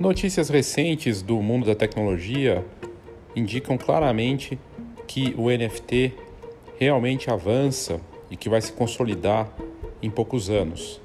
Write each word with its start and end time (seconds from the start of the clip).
Notícias 0.00 0.48
recentes 0.48 1.20
do 1.20 1.42
mundo 1.42 1.66
da 1.66 1.74
tecnologia 1.74 2.64
indicam 3.36 3.76
claramente 3.76 4.58
que 5.06 5.34
o 5.36 5.50
NFT 5.50 6.14
realmente 6.78 7.28
avança 7.28 8.00
e 8.30 8.34
que 8.34 8.48
vai 8.48 8.62
se 8.62 8.72
consolidar 8.72 9.52
em 10.02 10.08
poucos 10.08 10.48
anos. 10.48 11.02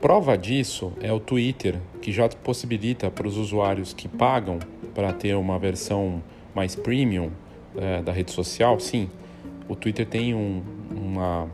Prova 0.00 0.38
disso 0.38 0.90
é 1.02 1.12
o 1.12 1.20
Twitter, 1.20 1.78
que 2.00 2.10
já 2.10 2.26
possibilita 2.26 3.10
para 3.10 3.28
os 3.28 3.36
usuários 3.36 3.92
que 3.92 4.08
pagam 4.08 4.58
para 4.94 5.12
ter 5.12 5.36
uma 5.36 5.58
versão 5.58 6.22
mais 6.54 6.74
premium 6.74 7.30
é, 7.76 8.00
da 8.00 8.10
rede 8.10 8.32
social, 8.32 8.80
sim, 8.80 9.10
o 9.68 9.76
Twitter 9.76 10.06
tem 10.06 10.34
um, 10.34 10.62
uma, 10.90 11.46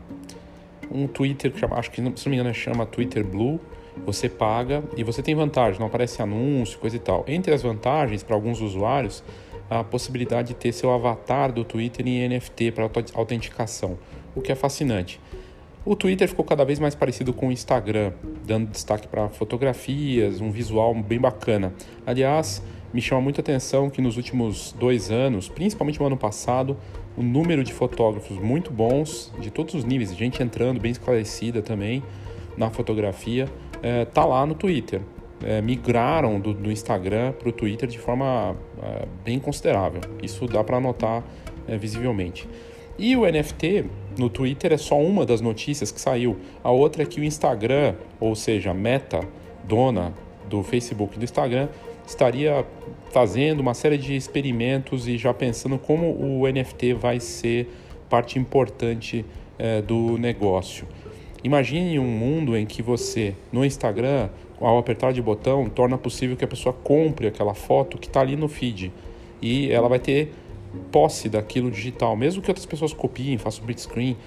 um 0.89 1.05
Twitter 1.05 1.51
que 1.51 1.59
chama, 1.59 1.75
acho 1.75 1.91
que 1.91 1.97
se 1.97 2.01
não 2.01 2.13
me 2.27 2.35
engano 2.37 2.53
chama 2.53 2.85
Twitter 2.85 3.25
Blue. 3.25 3.59
Você 4.05 4.27
paga 4.27 4.83
e 4.97 5.03
você 5.03 5.21
tem 5.21 5.35
vantagem, 5.35 5.79
não 5.79 5.87
aparece 5.87 6.21
anúncio, 6.21 6.79
coisa 6.79 6.95
e 6.95 6.99
tal. 6.99 7.23
Entre 7.27 7.53
as 7.53 7.61
vantagens 7.61 8.23
para 8.23 8.35
alguns 8.35 8.59
usuários, 8.61 9.23
a 9.69 9.83
possibilidade 9.83 10.49
de 10.49 10.53
ter 10.55 10.73
seu 10.73 10.91
avatar 10.91 11.51
do 11.51 11.63
Twitter 11.63 12.05
em 12.07 12.27
NFT 12.27 12.71
para 12.71 12.89
autenticação, 13.13 13.97
o 14.35 14.41
que 14.41 14.51
é 14.51 14.55
fascinante. 14.55 15.19
O 15.83 15.95
Twitter 15.95 16.27
ficou 16.27 16.45
cada 16.45 16.63
vez 16.63 16.77
mais 16.77 16.93
parecido 16.93 17.33
com 17.33 17.47
o 17.47 17.51
Instagram, 17.51 18.11
dando 18.45 18.69
destaque 18.69 19.07
para 19.07 19.29
fotografias, 19.29 20.39
um 20.39 20.51
visual 20.51 20.93
bem 20.93 21.19
bacana. 21.19 21.73
Aliás, 22.05 22.61
me 22.93 23.01
chama 23.01 23.21
muita 23.21 23.41
atenção 23.41 23.89
que 23.89 24.01
nos 24.01 24.17
últimos 24.17 24.73
dois 24.73 25.09
anos, 25.09 25.47
principalmente 25.47 25.99
no 25.99 26.05
ano 26.05 26.17
passado, 26.17 26.77
o 27.17 27.23
número 27.23 27.63
de 27.63 27.73
fotógrafos 27.73 28.37
muito 28.37 28.69
bons, 28.69 29.33
de 29.39 29.49
todos 29.49 29.73
os 29.73 29.83
níveis, 29.83 30.15
gente 30.15 30.43
entrando 30.43 30.79
bem 30.79 30.91
esclarecida 30.91 31.61
também 31.61 32.03
na 32.57 32.69
fotografia, 32.69 33.47
é, 33.81 34.05
tá 34.05 34.25
lá 34.25 34.45
no 34.45 34.55
Twitter. 34.55 35.01
É, 35.43 35.59
migraram 35.59 36.39
do, 36.39 36.53
do 36.53 36.71
Instagram 36.71 37.31
para 37.31 37.49
o 37.49 37.51
Twitter 37.51 37.89
de 37.89 37.97
forma 37.97 38.55
é, 38.81 39.07
bem 39.23 39.39
considerável. 39.39 40.01
Isso 40.21 40.45
dá 40.45 40.63
para 40.63 40.79
notar 40.79 41.23
é, 41.67 41.77
visivelmente. 41.77 42.47
E 42.97 43.15
o 43.15 43.21
NFT 43.25 43.85
no 44.19 44.29
Twitter 44.29 44.71
é 44.71 44.77
só 44.77 44.99
uma 44.99 45.25
das 45.25 45.41
notícias 45.41 45.91
que 45.91 45.99
saiu. 45.99 46.37
A 46.63 46.69
outra 46.69 47.01
é 47.01 47.05
que 47.05 47.19
o 47.19 47.23
Instagram, 47.23 47.95
ou 48.19 48.35
seja, 48.35 48.73
Meta, 48.73 49.21
dona 49.63 50.13
do 50.47 50.61
Facebook 50.61 51.15
e 51.15 51.19
do 51.19 51.23
Instagram, 51.23 51.69
estaria 52.05 52.65
fazendo 53.11 53.61
uma 53.61 53.73
série 53.73 53.97
de 53.97 54.15
experimentos 54.15 55.07
e 55.07 55.17
já 55.17 55.33
pensando 55.33 55.79
como 55.79 56.11
o 56.11 56.47
NFT 56.47 56.93
vai 56.93 57.19
ser 57.19 57.69
parte 58.09 58.37
importante 58.37 59.25
é, 59.57 59.81
do 59.81 60.17
negócio. 60.17 60.85
Imagine 61.43 61.97
um 61.97 62.05
mundo 62.05 62.55
em 62.55 62.65
que 62.65 62.81
você, 62.81 63.35
no 63.51 63.65
Instagram, 63.65 64.29
ao 64.59 64.77
apertar 64.77 65.11
de 65.11 65.21
botão, 65.21 65.67
torna 65.67 65.97
possível 65.97 66.37
que 66.37 66.45
a 66.45 66.47
pessoa 66.47 66.73
compre 66.73 67.27
aquela 67.27 67.53
foto 67.53 67.97
que 67.97 68.07
está 68.07 68.21
ali 68.21 68.35
no 68.35 68.47
feed 68.47 68.91
e 69.41 69.71
ela 69.71 69.89
vai 69.89 69.99
ter 69.99 70.33
posse 70.91 71.27
daquilo 71.27 71.71
digital, 71.71 72.15
mesmo 72.15 72.41
que 72.41 72.49
outras 72.49 72.65
pessoas 72.65 72.93
copiem, 72.93 73.37
façam 73.37 73.65
print 73.65 73.81
screen 73.81 74.17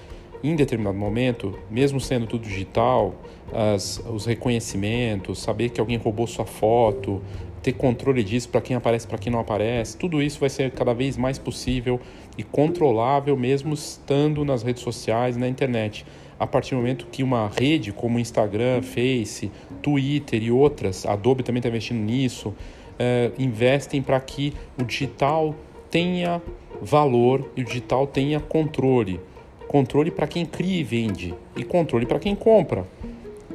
em 0.43 0.55
determinado 0.55 0.97
momento, 0.97 1.57
mesmo 1.71 1.99
sendo 1.99 2.27
tudo 2.27 2.43
digital, 2.43 3.15
as, 3.51 4.03
os 4.07 4.25
reconhecimentos, 4.25 5.39
saber 5.39 5.69
que 5.69 5.79
alguém 5.79 5.97
roubou 5.97 6.27
sua 6.27 6.45
foto, 6.45 7.21
ter 7.63 7.73
controle 7.73 8.23
disso 8.23 8.49
para 8.49 8.61
quem 8.61 8.75
aparece, 8.75 9.07
para 9.07 9.17
quem 9.17 9.31
não 9.31 9.39
aparece, 9.39 9.97
tudo 9.97 10.21
isso 10.21 10.39
vai 10.39 10.49
ser 10.49 10.69
cada 10.71 10.93
vez 10.93 11.17
mais 11.17 11.39
possível 11.39 11.99
e 12.37 12.43
controlável 12.43 13.35
mesmo 13.35 13.73
estando 13.73 14.45
nas 14.45 14.61
redes 14.61 14.83
sociais, 14.83 15.35
na 15.35 15.47
internet. 15.47 16.05
A 16.39 16.45
partir 16.45 16.71
do 16.71 16.77
momento 16.77 17.07
que 17.11 17.23
uma 17.23 17.49
rede 17.49 17.91
como 17.91 18.19
Instagram, 18.19 18.81
Face, 18.81 19.51
Twitter 19.81 20.43
e 20.43 20.51
outras, 20.51 21.05
Adobe 21.05 21.43
também 21.43 21.59
está 21.59 21.69
investindo 21.69 21.99
nisso, 21.99 22.53
é, 22.99 23.31
investem 23.37 24.01
para 24.01 24.19
que 24.19 24.53
o 24.79 24.83
digital 24.83 25.55
tenha 25.89 26.41
valor 26.81 27.51
e 27.55 27.61
o 27.61 27.65
digital 27.65 28.05
tenha 28.05 28.39
controle. 28.39 29.19
Controle 29.67 30.11
para 30.11 30.27
quem 30.27 30.45
cria 30.45 30.79
e 30.79 30.83
vende 30.83 31.33
e 31.55 31.63
controle 31.63 32.05
para 32.05 32.19
quem 32.19 32.35
compra. 32.35 32.85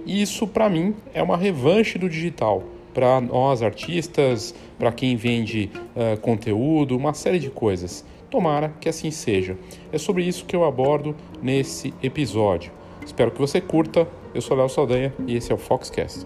Isso, 0.07 0.47
para 0.47 0.69
mim, 0.69 0.95
é 1.13 1.23
uma 1.23 1.37
revanche 1.37 1.99
do 1.99 2.09
digital 2.09 2.65
para 2.93 3.21
nós 3.21 3.63
artistas, 3.63 4.55
para 4.79 4.91
quem 4.91 5.17
vende 5.17 5.71
uh, 5.95 6.19
conteúdo, 6.21 6.97
uma 6.97 7.15
série 7.15 7.39
de 7.39 7.51
coisas. 7.51 8.05
Tomara 8.31 8.73
que 8.81 8.89
assim 8.89 9.11
seja. 9.11 9.59
É 9.93 9.99
sobre 9.99 10.23
isso 10.23 10.45
que 10.45 10.55
eu 10.55 10.65
abordo 10.65 11.17
nesse 11.43 11.93
episódio. 12.03 12.73
Espero 13.05 13.31
que 13.31 13.41
você 13.41 13.61
curta. 13.61 14.07
Eu 14.33 14.41
sou 14.41 14.57
Léo 14.57 14.69
Saldanha 14.69 15.13
e 15.27 15.37
esse 15.37 15.51
é 15.51 15.55
o 15.55 15.59
Foxcast. 15.59 16.25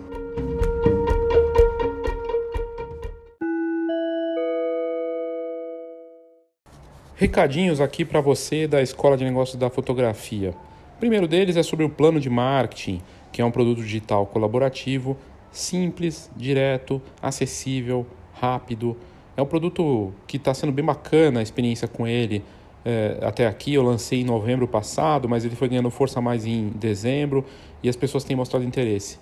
Recadinhos 7.17 7.81
aqui 7.81 8.05
para 8.05 8.21
você 8.21 8.69
da 8.69 8.83
Escola 8.83 9.17
de 9.17 9.25
Negócios 9.25 9.57
da 9.57 9.71
Fotografia. 9.71 10.55
O 10.97 11.01
primeiro 11.01 11.27
deles 11.27 11.57
é 11.57 11.63
sobre 11.63 11.87
o 11.87 11.89
plano 11.89 12.21
de 12.21 12.29
marketing, 12.29 13.01
que 13.33 13.41
é 13.41 13.45
um 13.45 13.51
produto 13.51 13.81
digital 13.81 14.27
colaborativo 14.27 15.17
simples, 15.55 16.31
direto, 16.37 17.01
acessível, 17.23 18.05
rápido. 18.35 18.97
É 19.37 19.43
um 19.43 19.47
produto 19.47 20.13
que 20.27 20.37
está 20.37 20.55
sendo 20.55 20.73
bem 20.73 20.85
bacana 20.85 21.41
a 21.41 21.43
experiência 21.43 21.89
com 21.89 22.07
ele. 22.07 22.45
É, 22.85 23.19
até 23.23 23.47
aqui 23.47 23.75
eu 23.75 23.83
lancei 23.83 24.21
em 24.21 24.25
novembro 24.25 24.69
passado, 24.69 25.29
mas 25.29 25.45
ele 25.45 25.57
foi 25.57 25.69
ganhando 25.69 25.91
força 25.91 26.21
mais 26.21 26.47
em 26.47 26.69
dezembro 26.69 27.45
e 27.83 27.89
as 27.89 27.97
pessoas 27.97 28.23
têm 28.25 28.37
mostrado 28.37 28.65
interesse. 28.65 29.19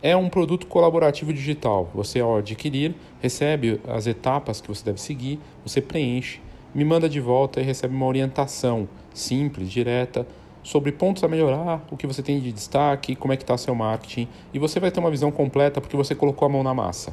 É 0.00 0.16
um 0.16 0.28
produto 0.28 0.66
colaborativo 0.66 1.32
digital. 1.32 1.90
Você, 1.92 2.20
ao 2.20 2.36
adquirir, 2.36 2.94
recebe 3.20 3.80
as 3.88 4.06
etapas 4.06 4.60
que 4.60 4.68
você 4.68 4.84
deve 4.84 5.00
seguir, 5.00 5.40
você 5.64 5.80
preenche, 5.80 6.40
me 6.72 6.84
manda 6.84 7.08
de 7.08 7.18
volta 7.18 7.60
e 7.60 7.64
recebe 7.64 7.94
uma 7.94 8.06
orientação 8.06 8.88
simples, 9.12 9.70
direta, 9.70 10.24
sobre 10.62 10.92
pontos 10.92 11.24
a 11.24 11.28
melhorar, 11.28 11.84
o 11.90 11.96
que 11.96 12.06
você 12.06 12.22
tem 12.22 12.38
de 12.38 12.52
destaque, 12.52 13.16
como 13.16 13.32
é 13.32 13.36
que 13.36 13.42
está 13.42 13.56
seu 13.56 13.74
marketing, 13.74 14.28
e 14.52 14.58
você 14.58 14.78
vai 14.78 14.90
ter 14.90 15.00
uma 15.00 15.10
visão 15.10 15.30
completa 15.30 15.80
porque 15.80 15.96
você 15.96 16.14
colocou 16.14 16.46
a 16.46 16.48
mão 16.48 16.62
na 16.62 16.74
massa. 16.74 17.12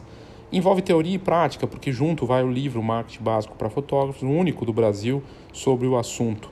Envolve 0.52 0.82
teoria 0.82 1.16
e 1.16 1.20
prática, 1.20 1.66
porque 1.66 1.92
junto 1.92 2.26
vai 2.26 2.44
o 2.44 2.52
livro 2.52 2.82
Marketing 2.82 3.24
Básico 3.24 3.56
para 3.56 3.70
Fotógrafos, 3.70 4.22
o 4.22 4.30
único 4.30 4.66
do 4.66 4.72
Brasil 4.72 5.24
sobre 5.52 5.88
o 5.88 5.98
assunto. 5.98 6.52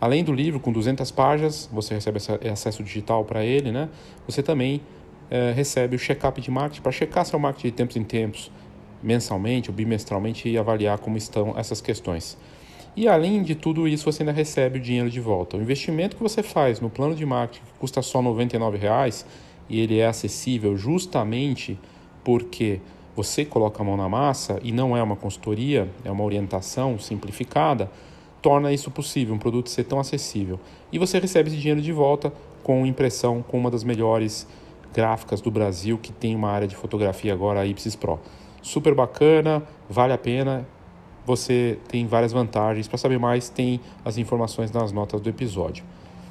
Além 0.00 0.22
do 0.22 0.32
livro, 0.32 0.60
com 0.60 0.70
200 0.70 1.10
páginas, 1.10 1.68
você 1.72 1.94
recebe 1.94 2.18
acesso 2.50 2.82
digital 2.82 3.24
para 3.24 3.44
ele, 3.44 3.72
né? 3.72 3.88
Você 4.26 4.42
também 4.42 4.80
é, 5.30 5.52
recebe 5.52 5.96
o 5.96 5.98
check-up 5.98 6.40
de 6.40 6.50
marketing 6.50 6.82
para 6.82 6.92
checar 6.92 7.24
seu 7.24 7.38
marketing 7.38 7.68
de 7.68 7.72
tempos 7.72 7.96
em 7.96 8.04
tempos, 8.04 8.50
mensalmente 9.02 9.70
ou 9.70 9.74
bimestralmente 9.74 10.48
e 10.48 10.56
avaliar 10.56 10.98
como 10.98 11.16
estão 11.16 11.54
essas 11.56 11.80
questões. 11.80 12.36
E 12.96 13.08
além 13.08 13.42
de 13.42 13.54
tudo 13.54 13.88
isso, 13.88 14.04
você 14.04 14.22
ainda 14.22 14.32
recebe 14.32 14.78
o 14.78 14.82
dinheiro 14.82 15.10
de 15.10 15.20
volta. 15.20 15.56
O 15.56 15.60
investimento 15.60 16.16
que 16.16 16.22
você 16.22 16.42
faz 16.42 16.80
no 16.80 16.88
plano 16.88 17.14
de 17.14 17.26
marketing, 17.26 17.64
que 17.64 17.78
custa 17.78 18.00
só 18.02 18.20
R$ 18.20 18.28
99,00, 18.28 19.24
e 19.68 19.80
ele 19.80 19.98
é 19.98 20.06
acessível 20.06 20.76
justamente 20.76 21.78
porque 22.22 22.80
você 23.16 23.44
coloca 23.44 23.82
a 23.82 23.84
mão 23.84 23.96
na 23.96 24.08
massa 24.08 24.58
e 24.62 24.72
não 24.72 24.96
é 24.96 25.02
uma 25.02 25.16
consultoria, 25.16 25.88
é 26.04 26.10
uma 26.10 26.24
orientação 26.24 26.98
simplificada, 26.98 27.90
torna 28.42 28.72
isso 28.72 28.90
possível, 28.90 29.34
um 29.34 29.38
produto 29.38 29.70
ser 29.70 29.84
tão 29.84 29.98
acessível. 29.98 30.58
E 30.92 30.98
você 30.98 31.18
recebe 31.18 31.48
esse 31.48 31.58
dinheiro 31.58 31.80
de 31.80 31.92
volta 31.92 32.32
com 32.62 32.84
impressão 32.84 33.42
com 33.42 33.58
uma 33.58 33.70
das 33.70 33.84
melhores 33.84 34.46
gráficas 34.92 35.40
do 35.40 35.50
Brasil 35.50 35.98
que 35.98 36.12
tem 36.12 36.34
uma 36.34 36.50
área 36.50 36.68
de 36.68 36.76
fotografia 36.76 37.32
agora, 37.32 37.60
a 37.60 37.66
Ipsis 37.66 37.96
Pro. 37.96 38.18
Super 38.62 38.94
bacana, 38.94 39.62
vale 39.88 40.12
a 40.12 40.18
pena 40.18 40.66
você 41.26 41.78
tem 41.88 42.06
várias 42.06 42.32
vantagens. 42.32 42.86
Para 42.86 42.98
saber 42.98 43.18
mais, 43.18 43.48
tem 43.48 43.80
as 44.04 44.18
informações 44.18 44.70
nas 44.70 44.92
notas 44.92 45.20
do 45.20 45.28
episódio. 45.28 45.84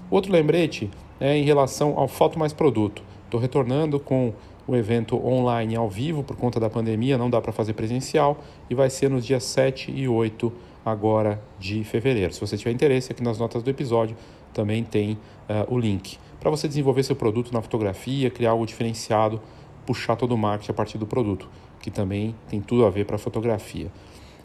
Outro 0.10 0.32
lembrete 0.32 0.90
é 1.20 1.36
em 1.36 1.44
relação 1.44 1.98
ao 1.98 2.08
Foto 2.08 2.38
Mais 2.38 2.54
Produto. 2.54 3.02
Estou 3.26 3.40
retornando 3.40 4.00
com 4.00 4.34
o 4.68 4.76
evento 4.76 5.16
online 5.26 5.76
ao 5.76 5.90
vivo 5.90 6.24
por 6.24 6.36
conta 6.36 6.60
da 6.60 6.70
pandemia, 6.70 7.18
não 7.18 7.30
dá 7.30 7.42
para 7.42 7.52
fazer 7.52 7.74
presencial 7.74 8.42
e 8.70 8.76
vai 8.76 8.90
ser 8.90 9.10
nos 9.10 9.26
dias 9.26 9.44
7 9.44 9.92
e 9.92 10.08
8 10.08 10.52
agora 10.86 11.42
de 11.60 11.84
fevereiro. 11.84 12.34
Se 12.34 12.40
você 12.40 12.58
tiver 12.58 12.72
interesse, 12.72 13.12
aqui 13.12 13.24
nas 13.24 13.38
notas 13.38 13.64
do 13.64 13.70
episódio 13.70 14.16
também 14.54 14.84
tem 14.84 15.14
uh, 15.14 15.74
o 15.74 15.78
link 15.78 16.18
para 16.44 16.52
você 16.52 16.68
desenvolver 16.68 17.04
seu 17.04 17.16
produto 17.16 17.54
na 17.54 17.62
fotografia, 17.62 18.30
criar 18.30 18.52
algo 18.52 18.66
diferenciado, 18.66 19.42
puxar 19.86 20.18
todo 20.18 20.34
o 20.34 20.38
marketing 20.38 20.72
a 20.72 20.74
partir 20.74 20.98
do 20.98 21.08
produto, 21.08 21.50
que 21.80 21.90
também 21.90 22.36
tem 22.50 22.60
tudo 22.60 22.86
a 22.86 22.90
ver 22.90 23.06
para 23.06 23.18
fotografia. 23.18 23.90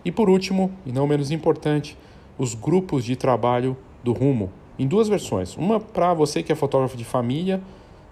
E 0.05 0.13
por 0.13 0.31
último, 0.31 0.71
e 0.87 0.93
não 0.93 1.09
menos 1.09 1.33
importante, 1.33 1.99
os 2.39 2.55
grupos 2.55 3.05
de 3.05 3.17
trabalho 3.17 3.77
do 4.05 4.13
Rumo, 4.13 4.53
em 4.79 4.87
duas 4.87 5.09
versões. 5.09 5.57
Uma 5.57 5.81
para 5.81 6.15
você 6.15 6.41
que 6.41 6.53
é 6.53 6.55
fotógrafo 6.55 6.97
de 6.97 7.05
família, 7.05 7.61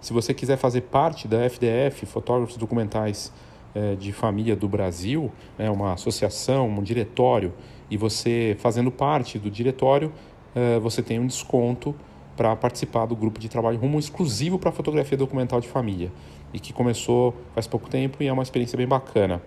se 0.07 0.13
você 0.13 0.33
quiser 0.33 0.55
fazer 0.55 0.83
parte 0.83 1.27
da 1.27 1.49
FDF, 1.49 2.05
Fotógrafos 2.05 2.55
Documentais 2.55 3.29
eh, 3.75 3.93
de 3.95 4.13
Família 4.13 4.55
do 4.55 4.65
Brasil, 4.65 5.29
é 5.59 5.69
uma 5.69 5.91
associação, 5.91 6.69
um 6.69 6.81
diretório, 6.81 7.53
e 7.91 7.97
você 7.97 8.55
fazendo 8.57 8.89
parte 8.89 9.37
do 9.37 9.51
diretório, 9.51 10.13
eh, 10.55 10.79
você 10.79 11.03
tem 11.03 11.19
um 11.19 11.27
desconto 11.27 11.93
para 12.37 12.55
participar 12.55 13.05
do 13.05 13.17
grupo 13.17 13.37
de 13.37 13.49
trabalho 13.49 13.77
Rumo 13.77 13.99
exclusivo 13.99 14.57
para 14.57 14.71
fotografia 14.71 15.17
documental 15.17 15.59
de 15.59 15.67
família 15.67 16.09
e 16.53 16.59
que 16.61 16.71
começou 16.71 17.35
faz 17.53 17.67
pouco 17.67 17.89
tempo 17.89 18.23
e 18.23 18.27
é 18.27 18.31
uma 18.31 18.43
experiência 18.43 18.77
bem 18.77 18.87
bacana. 18.87 19.41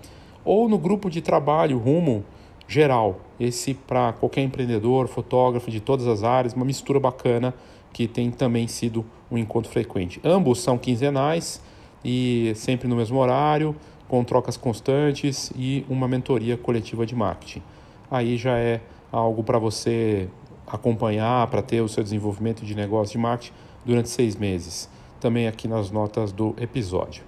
Ou 0.44 0.68
no 0.68 0.76
grupo 0.76 1.08
de 1.08 1.22
trabalho 1.22 1.78
Rumo 1.78 2.22
geral, 2.68 3.20
esse 3.40 3.72
para 3.72 4.12
qualquer 4.12 4.42
empreendedor, 4.42 5.08
fotógrafo 5.08 5.70
de 5.70 5.80
todas 5.80 6.06
as 6.06 6.22
áreas, 6.22 6.52
uma 6.52 6.66
mistura 6.66 7.00
bacana 7.00 7.54
que 7.92 8.06
tem 8.06 8.30
também 8.30 8.66
sido 8.66 9.04
um 9.30 9.38
encontro 9.38 9.70
frequente. 9.70 10.20
Ambos 10.24 10.60
são 10.60 10.78
quinzenais 10.78 11.60
e 12.04 12.52
sempre 12.56 12.88
no 12.88 12.96
mesmo 12.96 13.18
horário, 13.18 13.74
com 14.08 14.24
trocas 14.24 14.56
constantes 14.56 15.52
e 15.54 15.84
uma 15.88 16.08
mentoria 16.08 16.56
coletiva 16.56 17.06
de 17.06 17.14
marketing. 17.14 17.62
Aí 18.10 18.36
já 18.36 18.58
é 18.58 18.80
algo 19.12 19.44
para 19.44 19.58
você 19.58 20.28
acompanhar, 20.66 21.46
para 21.48 21.62
ter 21.62 21.80
o 21.80 21.88
seu 21.88 22.02
desenvolvimento 22.02 22.64
de 22.64 22.74
negócio 22.74 23.12
de 23.12 23.18
marketing 23.18 23.52
durante 23.84 24.08
seis 24.08 24.36
meses. 24.36 24.88
Também 25.20 25.46
aqui 25.46 25.68
nas 25.68 25.90
notas 25.90 26.32
do 26.32 26.54
episódio. 26.58 27.22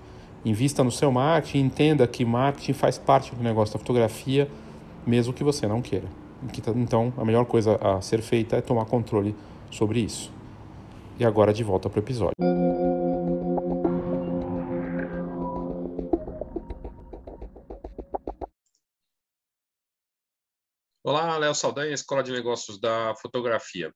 Invista 0.45 0.83
no 0.83 0.91
seu 0.91 1.13
marketing, 1.13 1.61
entenda 1.61 2.07
que 2.07 2.25
marketing 2.25 2.73
faz 2.73 2.99
parte 2.99 3.35
do 3.35 3.43
negócio 3.43 3.75
da 3.75 3.79
fotografia, 3.79 4.49
mesmo 5.07 5.33
que 5.33 5.45
você 5.45 5.69
não 5.69 5.81
queira. 5.81 6.07
Então, 6.75 7.13
a 7.17 7.25
melhor 7.25 7.45
coisa 7.45 7.79
a 7.81 8.01
ser 8.01 8.21
feita 8.23 8.57
é 8.57 8.61
tomar 8.61 8.87
controle 8.87 9.37
sobre 9.71 10.01
isso. 10.01 10.33
E 11.19 11.25
agora 11.25 11.53
de 11.53 11.63
volta 11.63 11.89
para 11.89 12.01
o 12.01 12.03
episódio. 12.03 12.35
Olá, 21.05 21.37
Léo 21.37 21.55
Saldanha, 21.55 21.93
Escola 21.93 22.23
de 22.23 22.33
Negócios 22.33 22.81
da 22.81 23.15
Fotografia. 23.17 23.93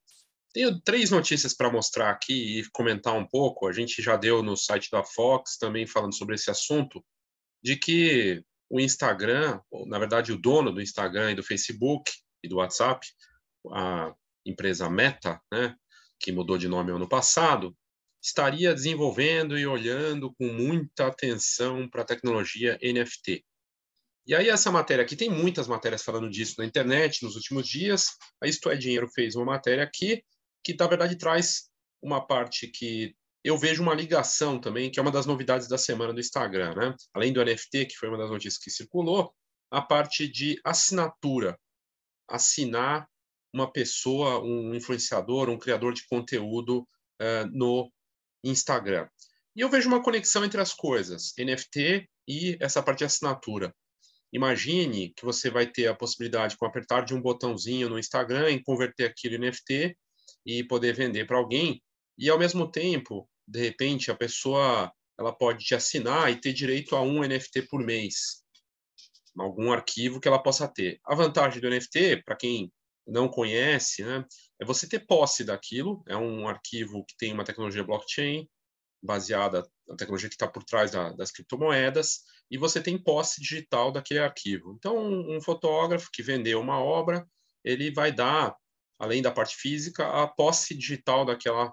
Tenho 0.53 0.81
três 0.81 1.11
notícias 1.11 1.55
para 1.55 1.71
mostrar 1.71 2.11
aqui 2.11 2.61
e 2.61 2.71
comentar 2.71 3.15
um 3.15 3.27
pouco. 3.27 3.67
A 3.67 3.73
gente 3.73 4.03
já 4.03 4.17
deu 4.17 4.43
no 4.43 4.57
site 4.57 4.91
da 4.91 5.05
Fox 5.05 5.57
também 5.59 5.87
falando 5.87 6.17
sobre 6.17 6.35
esse 6.35 6.51
assunto, 6.51 7.05
de 7.63 7.77
que 7.77 8.43
o 8.69 8.81
Instagram, 8.81 9.61
na 9.87 9.99
verdade 9.99 10.33
o 10.33 10.41
dono 10.41 10.73
do 10.73 10.81
Instagram 10.81 11.33
e 11.33 11.35
do 11.35 11.43
Facebook 11.43 12.11
e 12.43 12.49
do 12.49 12.57
WhatsApp, 12.57 13.07
a 13.73 14.15
empresa 14.45 14.89
Meta, 14.91 15.41
né, 15.53 15.75
que 16.19 16.33
mudou 16.33 16.59
de 16.59 16.69
nome 16.69 16.93
ano 16.93 17.09
passado, 17.09 17.77
estaria 18.23 18.75
desenvolvendo 18.75 19.59
e 19.59 19.67
olhando 19.67 20.35
com 20.35 20.47
muita 20.47 21.07
atenção 21.07 21.89
para 21.89 22.03
a 22.03 22.07
tecnologia 22.07 22.79
NFT. 22.83 23.45
E 24.27 24.35
aí 24.35 24.49
essa 24.49 24.73
matéria 24.73 25.05
aqui, 25.05 25.15
tem 25.15 25.31
muitas 25.31 25.69
matérias 25.69 26.03
falando 26.03 26.29
disso 26.29 26.57
na 26.59 26.65
internet 26.65 27.23
nos 27.23 27.37
últimos 27.37 27.69
dias. 27.69 28.17
A 28.43 28.49
Isto 28.49 28.69
é 28.69 28.77
Dinheiro 28.77 29.09
fez 29.09 29.37
uma 29.37 29.45
matéria 29.45 29.85
aqui 29.85 30.25
que, 30.65 30.75
na 30.77 30.87
verdade, 30.89 31.17
traz 31.17 31.71
uma 32.03 32.27
parte 32.27 32.67
que 32.67 33.15
eu 33.45 33.57
vejo 33.57 33.81
uma 33.81 33.95
ligação 33.95 34.61
também, 34.61 34.91
que 34.91 34.99
é 34.99 35.03
uma 35.03 35.13
das 35.13 35.27
novidades 35.27 35.69
da 35.69 35.79
semana 35.79 36.13
do 36.13 36.19
Instagram, 36.19 36.75
né? 36.75 36.97
Além 37.15 37.33
do 37.33 37.45
NFT, 37.45 37.87
que 37.87 37.97
foi 37.97 38.09
uma 38.09 38.19
das 38.19 38.29
notícias 38.29 38.59
que 38.59 38.71
circulou, 38.71 39.33
a 39.71 39.81
parte 39.81 40.27
de 40.27 40.61
assinatura. 40.65 41.57
Assinar 42.29 43.09
uma 43.57 43.73
pessoa, 43.73 44.43
um 44.43 44.75
influenciador, 44.75 45.49
um 45.49 45.59
criador 45.59 45.95
de 45.95 46.07
conteúdo 46.07 46.87
uh, 47.21 47.47
no 47.51 47.91
Instagram. 48.45 49.09
E 49.57 49.63
eu 49.63 49.71
vejo 49.71 49.89
uma 49.89 50.03
conexão 50.03 50.45
entre 50.45 50.61
as 50.61 50.75
coisas, 50.75 51.33
NFT 51.39 52.07
e 52.29 52.59
essa 52.61 52.83
parte 52.83 52.99
de 52.99 53.05
assinatura. 53.07 53.75
Imagine 54.31 55.15
que 55.17 55.25
você 55.25 55.49
vai 55.49 55.67
ter 55.67 55.87
a 55.87 55.95
possibilidade, 55.95 56.57
com 56.59 56.67
apertar 56.67 57.05
de 57.07 57.15
um 57.15 57.23
botãozinho 57.23 57.89
no 57.89 57.99
Instagram, 57.99 58.51
em 58.51 58.63
converter 58.63 59.07
aquilo 59.07 59.37
em 59.37 59.49
NFT 59.49 59.97
e 60.45 60.63
poder 60.65 60.95
vender 60.95 61.27
para 61.27 61.39
alguém. 61.39 61.83
E, 62.19 62.29
ao 62.29 62.39
mesmo 62.39 62.71
tempo, 62.71 63.27
de 63.49 63.61
repente, 63.61 64.11
a 64.11 64.15
pessoa 64.15 64.93
ela 65.19 65.33
pode 65.33 65.65
te 65.65 65.75
assinar 65.75 66.31
e 66.31 66.39
ter 66.39 66.53
direito 66.53 66.95
a 66.95 67.01
um 67.01 67.21
NFT 67.23 67.63
por 67.71 67.83
mês, 67.83 68.43
algum 69.39 69.73
arquivo 69.73 70.21
que 70.21 70.29
ela 70.29 70.43
possa 70.43 70.69
ter. 70.69 71.01
A 71.07 71.15
vantagem 71.15 71.59
do 71.59 71.71
NFT, 71.71 72.23
para 72.23 72.37
quem 72.37 72.71
não 73.07 73.29
conhece, 73.29 74.05
né, 74.05 74.25
é 74.61 74.65
você 74.65 74.89
ter 74.89 75.07
posse 75.07 75.45
daquilo. 75.45 76.03
É 76.09 76.17
um 76.17 76.49
arquivo 76.49 77.05
que 77.05 77.17
tem 77.17 77.33
uma 77.33 77.45
tecnologia 77.45 77.85
blockchain, 77.85 78.49
baseada 79.03 79.67
na 79.87 79.97
tecnologia 79.97 80.29
que 80.29 80.35
está 80.35 80.49
por 80.49 80.65
trás 80.65 80.91
da, 80.91 81.13
das 81.13 81.31
criptomoedas, 81.31 82.23
e 82.51 82.59
você 82.59 82.83
tem 82.83 83.01
posse 83.03 83.41
digital 83.41 83.93
daquele 83.93 84.21
arquivo. 84.21 84.75
Então, 84.79 84.97
um, 84.97 85.37
um 85.37 85.41
fotógrafo 85.41 86.09
que 86.13 86.23
vendeu 86.23 86.61
uma 86.61 86.81
obra, 86.81 87.27
ele 87.65 87.93
vai 87.93 88.13
dar, 88.13 88.57
além 88.99 89.23
da 89.23 89.31
parte 89.31 89.57
física, 89.57 90.07
a 90.07 90.27
posse 90.27 90.75
digital 90.75 91.25
daquela 91.25 91.73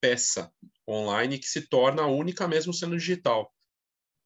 peça 0.00 0.52
online 0.88 1.38
que 1.38 1.46
se 1.46 1.68
torna 1.68 2.06
única 2.06 2.48
mesmo 2.48 2.72
sendo 2.72 2.96
digital. 2.96 3.52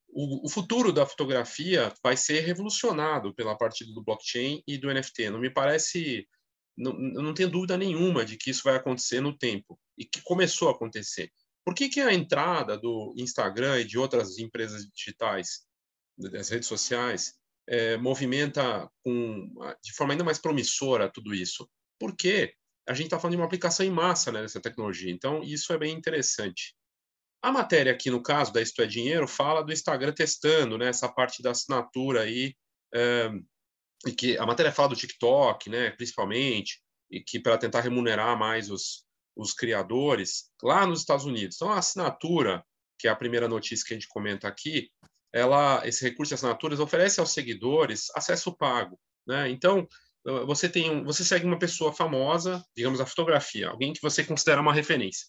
O, 0.08 0.46
o, 0.46 0.48
futuro 0.48 0.92
da 0.92 1.04
fotografia 1.04 1.92
vai 2.02 2.16
ser 2.16 2.40
revolucionado 2.40 3.34
pela 3.34 3.56
parte 3.56 3.84
do 3.84 4.02
blockchain 4.02 4.62
e 4.66 4.78
do 4.78 4.92
NFT. 4.92 5.30
Não 5.30 5.40
me 5.40 5.50
parece, 5.50 6.26
não, 6.76 6.92
não 6.94 7.34
tenho 7.34 7.50
dúvida 7.50 7.76
nenhuma 7.76 8.24
de 8.24 8.36
que 8.36 8.50
isso 8.50 8.62
vai 8.64 8.76
acontecer 8.76 9.20
no 9.20 9.36
tempo 9.36 9.78
e 9.98 10.04
que 10.04 10.22
começou 10.22 10.68
a 10.68 10.72
acontecer. 10.72 11.30
Por 11.64 11.74
que, 11.74 11.88
que 11.88 12.00
a 12.00 12.14
entrada 12.14 12.78
do 12.78 13.12
Instagram 13.18 13.80
e 13.80 13.84
de 13.84 13.98
outras 13.98 14.38
empresas 14.38 14.86
digitais, 14.86 15.66
das 16.16 16.48
redes 16.48 16.68
sociais, 16.68 17.34
é, 17.68 17.96
movimenta 17.96 18.88
com, 19.02 19.52
de 19.82 19.92
forma 19.92 20.14
ainda 20.14 20.22
mais 20.22 20.38
promissora 20.38 21.10
tudo 21.12 21.34
isso? 21.34 21.68
Porque 21.98 22.54
a 22.88 22.94
gente 22.94 23.06
está 23.06 23.18
falando 23.18 23.32
de 23.32 23.38
uma 23.38 23.46
aplicação 23.46 23.84
em 23.84 23.90
massa 23.90 24.30
né, 24.30 24.42
dessa 24.42 24.60
tecnologia, 24.60 25.10
então 25.10 25.42
isso 25.42 25.72
é 25.72 25.78
bem 25.78 25.92
interessante. 25.92 26.74
A 27.42 27.52
matéria 27.52 27.92
aqui, 27.92 28.10
no 28.10 28.22
caso 28.22 28.52
da 28.52 28.60
Isto 28.60 28.82
é 28.82 28.86
Dinheiro, 28.86 29.28
fala 29.28 29.62
do 29.62 29.72
Instagram 29.72 30.12
testando 30.12 30.76
né, 30.76 30.88
essa 30.88 31.08
parte 31.08 31.42
da 31.42 31.52
assinatura 31.52 32.22
aí, 32.22 32.54
é, 32.94 33.30
e 34.06 34.12
que 34.12 34.36
a 34.38 34.46
matéria 34.46 34.72
fala 34.72 34.90
do 34.90 34.96
TikTok, 34.96 35.70
né, 35.70 35.90
principalmente, 35.90 36.80
e 37.10 37.20
que 37.20 37.38
para 37.38 37.58
tentar 37.58 37.80
remunerar 37.80 38.38
mais 38.38 38.70
os, 38.70 39.04
os 39.36 39.52
criadores 39.52 40.50
lá 40.62 40.86
nos 40.86 41.00
Estados 41.00 41.24
Unidos. 41.24 41.56
Então, 41.56 41.70
a 41.70 41.78
assinatura, 41.78 42.64
que 42.98 43.06
é 43.06 43.10
a 43.10 43.16
primeira 43.16 43.48
notícia 43.48 43.86
que 43.86 43.94
a 43.94 43.96
gente 43.96 44.08
comenta 44.08 44.48
aqui, 44.48 44.90
ela, 45.32 45.86
esse 45.86 46.02
recurso 46.02 46.30
de 46.30 46.34
assinaturas 46.34 46.80
oferece 46.80 47.20
aos 47.20 47.32
seguidores 47.32 48.06
acesso 48.14 48.56
pago. 48.56 48.98
Né? 49.26 49.50
Então, 49.50 49.86
você 50.46 50.68
tem 50.68 51.04
você 51.04 51.24
segue 51.24 51.46
uma 51.46 51.58
pessoa 51.58 51.92
famosa, 51.92 52.64
digamos 52.76 53.00
a 53.00 53.06
fotografia, 53.06 53.68
alguém 53.68 53.92
que 53.92 54.02
você 54.02 54.24
considera 54.24 54.60
uma 54.60 54.72
referência. 54.72 55.28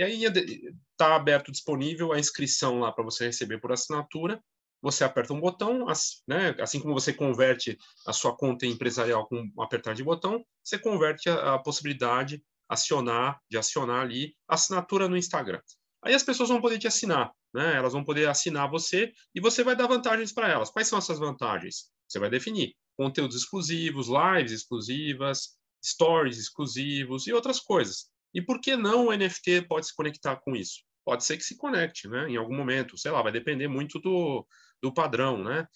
E 0.00 0.02
aí 0.02 0.24
está 0.24 1.14
aberto 1.14 1.52
disponível 1.52 2.10
a 2.10 2.18
inscrição 2.18 2.80
lá 2.80 2.90
para 2.90 3.04
você 3.04 3.26
receber 3.26 3.60
por 3.60 3.70
assinatura. 3.70 4.42
Você 4.80 5.04
aperta 5.04 5.34
um 5.34 5.40
botão, 5.40 5.84
né? 6.26 6.56
assim 6.58 6.80
como 6.80 6.94
você 6.94 7.12
converte 7.12 7.76
a 8.06 8.12
sua 8.14 8.34
conta 8.34 8.64
empresarial 8.64 9.28
com 9.28 9.36
um 9.54 9.62
apertar 9.62 9.94
de 9.94 10.02
botão, 10.02 10.42
você 10.64 10.78
converte 10.78 11.28
a, 11.28 11.56
a 11.56 11.58
possibilidade 11.58 12.42
acionar, 12.66 13.42
de 13.50 13.58
acionar 13.58 14.00
ali 14.00 14.34
assinatura 14.48 15.06
no 15.06 15.18
Instagram. 15.18 15.60
Aí 16.02 16.14
as 16.14 16.22
pessoas 16.22 16.48
vão 16.48 16.62
poder 16.62 16.78
te 16.78 16.86
assinar, 16.86 17.30
né? 17.52 17.76
Elas 17.76 17.92
vão 17.92 18.02
poder 18.02 18.26
assinar 18.26 18.70
você 18.70 19.12
e 19.34 19.40
você 19.40 19.62
vai 19.62 19.76
dar 19.76 19.86
vantagens 19.86 20.32
para 20.32 20.48
elas. 20.48 20.70
Quais 20.70 20.88
são 20.88 20.98
essas 20.98 21.18
vantagens? 21.18 21.90
Você 22.08 22.18
vai 22.18 22.30
definir 22.30 22.74
conteúdos 22.96 23.36
exclusivos, 23.36 24.08
lives 24.08 24.52
exclusivas, 24.52 25.58
stories 25.84 26.38
exclusivos 26.38 27.26
e 27.26 27.34
outras 27.34 27.60
coisas. 27.60 28.09
E 28.34 28.40
por 28.40 28.60
que 28.60 28.76
não 28.76 29.06
o 29.06 29.12
NFT 29.12 29.62
pode 29.62 29.86
se 29.86 29.94
conectar 29.94 30.36
com 30.36 30.54
isso? 30.54 30.82
Pode 31.04 31.24
ser 31.24 31.36
que 31.36 31.44
se 31.44 31.56
conecte, 31.56 32.08
né? 32.08 32.28
Em 32.28 32.36
algum 32.36 32.56
momento, 32.56 32.96
sei 32.96 33.10
lá, 33.10 33.22
vai 33.22 33.32
depender 33.32 33.68
muito 33.68 33.98
do, 33.98 34.46
do 34.82 34.92
padrão, 34.92 35.42
né? 35.42 35.66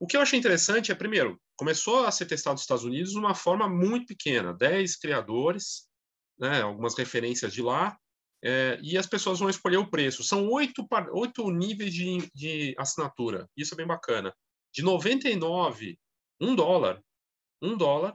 O 0.00 0.06
que 0.06 0.16
eu 0.16 0.20
achei 0.20 0.38
interessante 0.38 0.92
é, 0.92 0.94
primeiro, 0.94 1.40
começou 1.56 2.06
a 2.06 2.12
ser 2.12 2.26
testado 2.26 2.54
nos 2.54 2.62
Estados 2.62 2.84
Unidos 2.84 3.10
de 3.12 3.18
uma 3.18 3.34
forma 3.34 3.68
muito 3.68 4.06
pequena, 4.06 4.54
10 4.54 4.96
criadores, 4.96 5.88
né, 6.38 6.62
algumas 6.62 6.96
referências 6.96 7.52
de 7.52 7.60
lá, 7.60 7.98
é, 8.42 8.78
e 8.80 8.96
as 8.96 9.06
pessoas 9.06 9.40
vão 9.40 9.50
escolher 9.50 9.78
o 9.78 9.90
preço. 9.90 10.22
São 10.22 10.48
oito, 10.50 10.86
oito 11.12 11.50
níveis 11.50 11.92
de, 11.92 12.30
de 12.32 12.74
assinatura, 12.78 13.48
isso 13.56 13.74
é 13.74 13.76
bem 13.76 13.86
bacana. 13.86 14.32
De 14.72 14.82
99, 14.82 15.98
um 16.40 16.54
dólar, 16.54 17.02
um 17.60 17.76
dólar, 17.76 18.14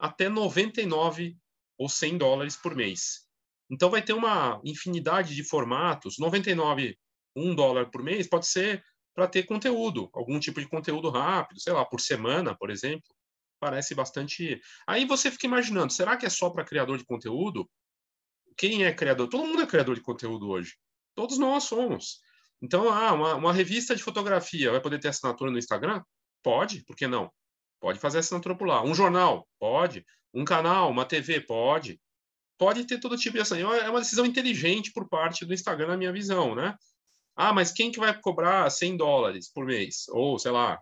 até 0.00 0.28
99 0.28 1.36
ou 1.78 1.88
100 1.88 2.18
dólares 2.18 2.56
por 2.56 2.74
mês. 2.74 3.29
Então 3.70 3.90
vai 3.90 4.02
ter 4.02 4.12
uma 4.12 4.60
infinidade 4.64 5.34
de 5.34 5.44
formatos. 5.44 6.18
99, 6.18 6.96
um 7.36 7.54
dólar 7.54 7.90
por 7.90 8.02
mês 8.02 8.28
pode 8.28 8.46
ser 8.46 8.82
para 9.14 9.28
ter 9.28 9.44
conteúdo, 9.44 10.08
algum 10.12 10.38
tipo 10.40 10.60
de 10.60 10.68
conteúdo 10.68 11.10
rápido, 11.10 11.60
sei 11.60 11.72
lá, 11.72 11.84
por 11.84 12.00
semana, 12.00 12.56
por 12.56 12.70
exemplo 12.70 13.08
parece 13.60 13.94
bastante. 13.94 14.60
Aí 14.86 15.04
você 15.04 15.30
fica 15.30 15.46
imaginando, 15.46 15.92
será 15.92 16.16
que 16.16 16.26
é 16.26 16.30
só 16.30 16.50
para 16.50 16.64
criador 16.64 16.96
de 16.98 17.04
conteúdo? 17.04 17.70
Quem 18.56 18.84
é 18.84 18.92
criador? 18.92 19.28
Todo 19.28 19.46
mundo 19.46 19.62
é 19.62 19.66
criador 19.66 19.94
de 19.94 20.00
conteúdo 20.00 20.48
hoje. 20.48 20.74
Todos 21.14 21.38
nós 21.38 21.64
somos. 21.64 22.20
Então, 22.62 22.90
ah, 22.90 23.12
uma, 23.12 23.34
uma 23.34 23.52
revista 23.52 23.94
de 23.94 24.02
fotografia 24.02 24.70
vai 24.70 24.80
poder 24.80 24.98
ter 24.98 25.08
assinatura 25.08 25.50
no 25.50 25.58
Instagram? 25.58 26.02
Pode, 26.42 26.82
por 26.84 26.96
que 26.96 27.06
não? 27.06 27.30
Pode 27.78 27.98
fazer 27.98 28.18
assinatura 28.18 28.56
por 28.56 28.66
lá. 28.66 28.82
Um 28.82 28.94
jornal? 28.94 29.46
Pode. 29.58 30.04
Um 30.32 30.44
canal, 30.44 30.90
uma 30.90 31.04
TV? 31.04 31.40
Pode. 31.40 32.00
Pode 32.60 32.84
ter 32.84 33.00
todo 33.00 33.16
tipo 33.16 33.36
de 33.36 33.40
ação. 33.40 33.56
É 33.56 33.88
uma 33.88 34.00
decisão 34.00 34.26
inteligente 34.26 34.92
por 34.92 35.08
parte 35.08 35.46
do 35.46 35.54
Instagram, 35.54 35.86
na 35.86 35.96
minha 35.96 36.12
visão, 36.12 36.54
né? 36.54 36.76
Ah, 37.34 37.54
mas 37.54 37.72
quem 37.72 37.90
que 37.90 37.98
vai 37.98 38.12
cobrar 38.20 38.68
100 38.68 38.98
dólares 38.98 39.50
por 39.50 39.64
mês? 39.64 40.04
Ou, 40.10 40.38
sei 40.38 40.50
lá, 40.50 40.78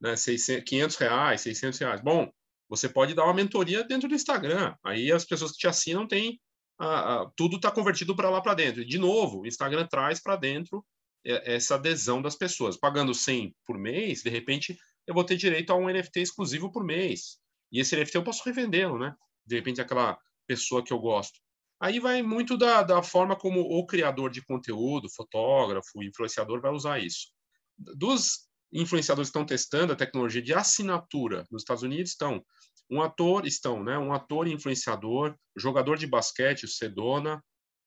né, 0.00 0.16
600, 0.16 0.64
500 0.64 0.96
reais, 0.96 1.40
600 1.42 1.78
reais. 1.80 2.00
Bom, 2.00 2.32
você 2.66 2.88
pode 2.88 3.12
dar 3.12 3.24
uma 3.24 3.34
mentoria 3.34 3.84
dentro 3.84 4.08
do 4.08 4.14
Instagram. 4.14 4.74
Aí 4.82 5.12
as 5.12 5.26
pessoas 5.26 5.52
que 5.52 5.58
te 5.58 5.68
assinam 5.68 6.08
têm... 6.08 6.40
Ah, 6.78 7.24
ah, 7.24 7.30
tudo 7.36 7.56
está 7.56 7.70
convertido 7.70 8.16
para 8.16 8.30
lá 8.30 8.40
para 8.40 8.54
dentro. 8.54 8.80
E, 8.80 8.86
de 8.86 8.96
novo, 8.96 9.40
o 9.40 9.46
Instagram 9.46 9.86
traz 9.86 10.22
para 10.22 10.34
dentro 10.34 10.82
essa 11.22 11.74
adesão 11.74 12.22
das 12.22 12.36
pessoas. 12.36 12.78
Pagando 12.78 13.12
100 13.12 13.54
por 13.66 13.76
mês, 13.76 14.22
de 14.22 14.30
repente, 14.30 14.78
eu 15.06 15.12
vou 15.12 15.24
ter 15.24 15.36
direito 15.36 15.70
a 15.70 15.76
um 15.76 15.90
NFT 15.90 16.20
exclusivo 16.20 16.72
por 16.72 16.82
mês. 16.82 17.38
E 17.70 17.80
esse 17.80 17.94
NFT 17.94 18.16
eu 18.16 18.24
posso 18.24 18.42
revendê-lo, 18.46 18.98
né? 18.98 19.14
De 19.44 19.56
repente, 19.56 19.78
aquela 19.78 20.18
pessoa 20.48 20.82
que 20.82 20.92
eu 20.92 20.98
gosto. 20.98 21.38
Aí 21.80 22.00
vai 22.00 22.22
muito 22.22 22.56
da, 22.56 22.82
da 22.82 23.02
forma 23.02 23.36
como 23.36 23.60
o 23.60 23.86
criador 23.86 24.30
de 24.30 24.42
conteúdo, 24.42 25.08
fotógrafo, 25.08 26.02
influenciador 26.02 26.60
vai 26.60 26.72
usar 26.72 26.98
isso. 26.98 27.28
Dos 27.76 28.48
influenciadores 28.72 29.28
que 29.28 29.38
estão 29.38 29.46
testando 29.46 29.92
a 29.92 29.96
tecnologia 29.96 30.42
de 30.42 30.52
assinatura 30.52 31.46
nos 31.50 31.62
Estados 31.62 31.84
Unidos 31.84 32.10
estão 32.10 32.44
um 32.90 33.02
ator, 33.02 33.46
estão, 33.46 33.84
né? 33.84 33.98
Um 33.98 34.12
ator 34.12 34.48
influenciador, 34.48 35.36
jogador 35.56 35.98
de 35.98 36.06
basquete, 36.06 36.64
o 36.64 36.68
Sedona, 36.68 37.42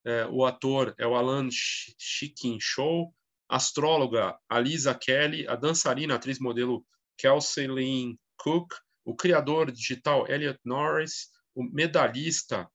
é, 0.06 0.26
o 0.28 0.46
ator 0.46 0.94
é 0.98 1.06
o 1.06 1.16
Alan 1.16 1.50
Chikin 1.52 2.60
Show, 2.60 3.14
astróloga 3.50 4.38
a 4.48 4.60
Lisa 4.60 4.94
Kelly, 4.94 5.48
a 5.48 5.56
dançarina, 5.56 6.16
atriz 6.16 6.40
modelo 6.40 6.86
Kelsey 7.18 7.68
Lynn 7.68 8.16
Cook, 8.38 8.74
o 9.04 9.16
criador 9.16 9.72
digital 9.72 10.28
Elliot 10.30 10.60
Norris, 10.64 11.30
o 11.56 11.64
medalhista, 11.64 12.70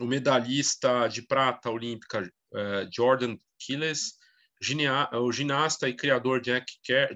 o 0.00 0.06
medalhista 0.06 1.08
de 1.08 1.22
prata 1.22 1.70
olímpica 1.70 2.22
uh, 2.22 2.88
Jordan 2.94 3.36
Kiles, 3.58 4.14
o 5.12 5.32
ginasta 5.32 5.88
e 5.88 5.94
criador 5.94 6.40
Jack 6.40 6.66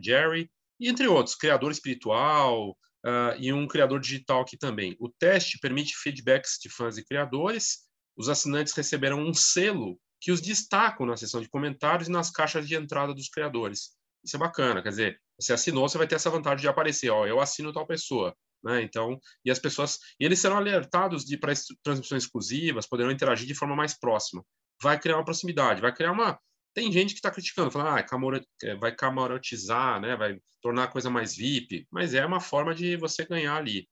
Jerry, 0.03 0.51
e 0.79 0.89
entre 0.89 1.07
outros, 1.07 1.35
criador 1.35 1.71
espiritual 1.71 2.71
uh, 2.71 3.37
e 3.39 3.53
um 3.53 3.67
criador 3.67 4.01
digital 4.01 4.43
aqui 4.43 4.57
também. 4.57 4.97
O 4.99 5.09
teste 5.09 5.59
permite 5.59 5.97
feedbacks 5.97 6.59
de 6.61 6.69
fãs 6.69 6.97
e 6.99 7.05
criadores. 7.05 7.89
Os 8.17 8.29
assinantes 8.29 8.75
receberam 8.75 9.21
um 9.21 9.35
selo 9.35 9.99
que 10.21 10.31
os 10.31 10.41
destacam 10.41 11.07
na 11.07 11.17
seção 11.17 11.41
de 11.41 11.49
comentários 11.49 12.09
e 12.09 12.13
nas 12.13 12.31
caixas 12.31 12.69
de 12.69 12.75
entrada 12.75 13.15
dos 13.15 13.29
criadores. 13.29 13.91
Isso 14.23 14.37
é 14.37 14.39
bacana, 14.39 14.83
quer 14.83 14.91
dizer, 14.91 15.21
você 15.39 15.55
assinou, 15.55 15.89
você 15.89 15.97
vai 15.97 16.07
ter 16.07 16.17
essa 16.17 16.29
vantagem 16.29 16.61
de 16.61 16.69
aparecer, 16.69 17.09
ó, 17.09 17.27
eu 17.27 17.41
assino 17.41 17.73
tal 17.73 17.87
pessoa. 17.87 18.37
Né? 18.63 18.83
Então, 18.83 19.19
e 19.45 19.51
as 19.51 19.59
pessoas, 19.59 19.99
e 20.19 20.25
eles 20.25 20.39
serão 20.39 20.57
alertados 20.57 21.25
de 21.25 21.37
para 21.37 21.53
transmissões 21.83 22.25
exclusivas, 22.25 22.87
poderão 22.87 23.11
interagir 23.11 23.47
de 23.47 23.55
forma 23.55 23.75
mais 23.75 23.99
próxima. 23.99 24.45
Vai 24.83 24.99
criar 24.99 25.17
uma 25.17 25.25
proximidade, 25.25 25.81
vai 25.81 25.95
criar 25.95 26.13
uma. 26.13 26.39
Tem 26.75 26.91
gente 26.93 27.15
que 27.15 27.19
está 27.19 27.31
criticando, 27.31 27.71
falando, 27.71 27.97
ah, 27.97 28.39
é, 28.63 28.75
vai 28.77 28.95
camarotizar, 28.95 30.01
né? 30.01 30.17
Vai 30.17 30.39
tornar 30.63 30.85
a 30.85 30.89
coisa 30.89 31.11
mais 31.11 31.35
VIP, 31.35 31.87
mas 31.91 32.15
é 32.15 32.25
uma 32.25 32.41
forma 32.41 32.75
de 32.75 32.97
você 32.97 33.25
ganhar 33.25 33.57
ali. 33.57 33.89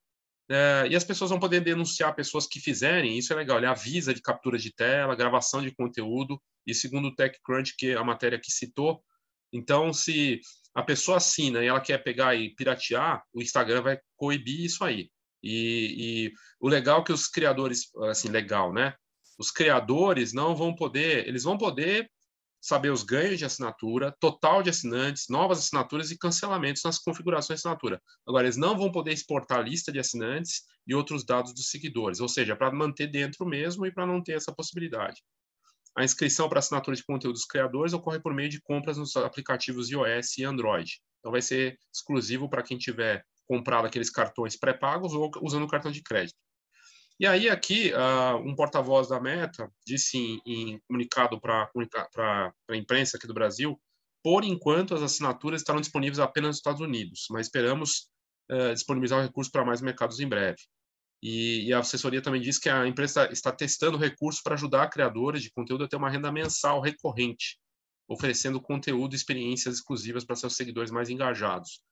É, 0.50 0.86
e 0.90 0.96
as 0.96 1.04
pessoas 1.04 1.30
vão 1.30 1.40
poder 1.40 1.60
denunciar 1.60 2.14
pessoas 2.14 2.46
que 2.46 2.60
fizerem, 2.60 3.18
isso 3.18 3.32
é 3.32 3.36
legal, 3.36 3.58
ele 3.58 3.66
avisa 3.66 4.14
de 4.14 4.22
captura 4.22 4.56
de 4.56 4.72
tela, 4.72 5.14
gravação 5.14 5.60
de 5.60 5.74
conteúdo, 5.74 6.40
e 6.66 6.74
segundo 6.74 7.08
o 7.08 7.14
TechCrunch, 7.14 7.74
que 7.76 7.90
é 7.90 7.96
a 7.96 8.04
matéria 8.04 8.40
que 8.40 8.50
citou, 8.50 9.02
então, 9.52 9.92
se 9.92 10.40
a 10.74 10.82
pessoa 10.82 11.16
assina 11.16 11.62
e 11.62 11.66
ela 11.66 11.80
quer 11.80 11.98
pegar 11.98 12.34
e 12.34 12.54
piratear, 12.54 13.22
o 13.32 13.42
Instagram 13.42 13.82
vai 13.82 13.98
coibir 14.16 14.64
isso 14.64 14.84
aí. 14.84 15.10
E, 15.42 16.30
e, 16.30 16.32
o 16.60 16.68
legal 16.68 17.00
é 17.00 17.04
que 17.04 17.12
os 17.12 17.28
criadores, 17.28 17.90
assim, 18.08 18.28
legal, 18.28 18.72
né? 18.72 18.94
Os 19.38 19.50
criadores 19.50 20.32
não 20.32 20.54
vão 20.56 20.74
poder, 20.74 21.28
eles 21.28 21.44
vão 21.44 21.56
poder 21.56 22.10
saber 22.60 22.90
os 22.90 23.04
ganhos 23.04 23.38
de 23.38 23.44
assinatura, 23.44 24.14
total 24.20 24.62
de 24.62 24.70
assinantes, 24.70 25.26
novas 25.28 25.60
assinaturas 25.60 26.10
e 26.10 26.18
cancelamentos 26.18 26.82
nas 26.84 26.98
configurações 26.98 27.60
de 27.60 27.66
assinatura. 27.66 28.02
Agora, 28.26 28.44
eles 28.44 28.56
não 28.56 28.76
vão 28.76 28.90
poder 28.90 29.12
exportar 29.12 29.60
a 29.60 29.62
lista 29.62 29.92
de 29.92 30.00
assinantes 30.00 30.62
e 30.86 30.94
outros 30.94 31.24
dados 31.24 31.54
dos 31.54 31.70
seguidores, 31.70 32.18
ou 32.18 32.28
seja, 32.28 32.56
para 32.56 32.72
manter 32.72 33.06
dentro 33.06 33.46
mesmo 33.46 33.86
e 33.86 33.92
para 33.92 34.06
não 34.06 34.22
ter 34.22 34.32
essa 34.32 34.52
possibilidade. 34.52 35.22
A 35.98 36.04
inscrição 36.04 36.48
para 36.48 36.60
assinatura 36.60 36.96
de 36.96 37.02
conteúdos 37.02 37.44
criadores 37.44 37.92
ocorre 37.92 38.20
por 38.20 38.32
meio 38.32 38.48
de 38.48 38.60
compras 38.60 38.96
nos 38.96 39.16
aplicativos 39.16 39.90
iOS 39.90 40.38
e 40.38 40.44
Android. 40.44 41.00
Então, 41.18 41.32
vai 41.32 41.42
ser 41.42 41.76
exclusivo 41.92 42.48
para 42.48 42.62
quem 42.62 42.78
tiver 42.78 43.24
comprado 43.48 43.84
aqueles 43.88 44.08
cartões 44.08 44.56
pré-pagos 44.56 45.12
ou 45.12 45.28
usando 45.42 45.64
o 45.64 45.68
cartão 45.68 45.90
de 45.90 46.00
crédito. 46.00 46.38
E 47.18 47.26
aí, 47.26 47.50
aqui, 47.50 47.90
uh, 47.92 48.36
um 48.48 48.54
porta-voz 48.54 49.08
da 49.08 49.20
Meta 49.20 49.68
disse 49.84 50.16
em, 50.16 50.40
em 50.46 50.80
comunicado 50.86 51.40
para 51.40 51.68
a 52.70 52.76
imprensa 52.76 53.16
aqui 53.16 53.26
do 53.26 53.34
Brasil: 53.34 53.76
por 54.22 54.44
enquanto, 54.44 54.94
as 54.94 55.02
assinaturas 55.02 55.62
estarão 55.62 55.80
disponíveis 55.80 56.20
apenas 56.20 56.50
nos 56.50 56.56
Estados 56.58 56.80
Unidos, 56.80 57.26
mas 57.28 57.48
esperamos 57.48 58.08
uh, 58.52 58.72
disponibilizar 58.72 59.18
o 59.18 59.22
recurso 59.22 59.50
para 59.50 59.64
mais 59.64 59.80
mercados 59.80 60.20
em 60.20 60.28
breve. 60.28 60.60
E, 61.22 61.66
e, 61.66 61.72
a 61.72 61.80
assessoria 61.80 62.22
também 62.22 62.40
diz 62.40 62.58
que 62.58 62.68
a 62.68 62.86
empresa 62.86 63.30
está 63.32 63.50
testando 63.50 63.98
recursos 63.98 64.40
para 64.40 64.54
ajudar 64.54 64.88
criadores 64.88 65.42
de 65.42 65.50
conteúdo 65.50 65.84
a 65.84 65.88
ter 65.88 65.96
uma 65.96 66.10
renda 66.10 66.30
mensal 66.30 66.80
recorrente, 66.80 67.58
oferecendo 68.08 68.60
conteúdo 68.60 69.14
e 69.14 69.16
experiências 69.16 69.76
exclusivas 69.76 70.24
para 70.24 70.36
seus 70.36 70.54
seguidores 70.54 70.90
mais 70.90 71.10
engajados. 71.10 71.82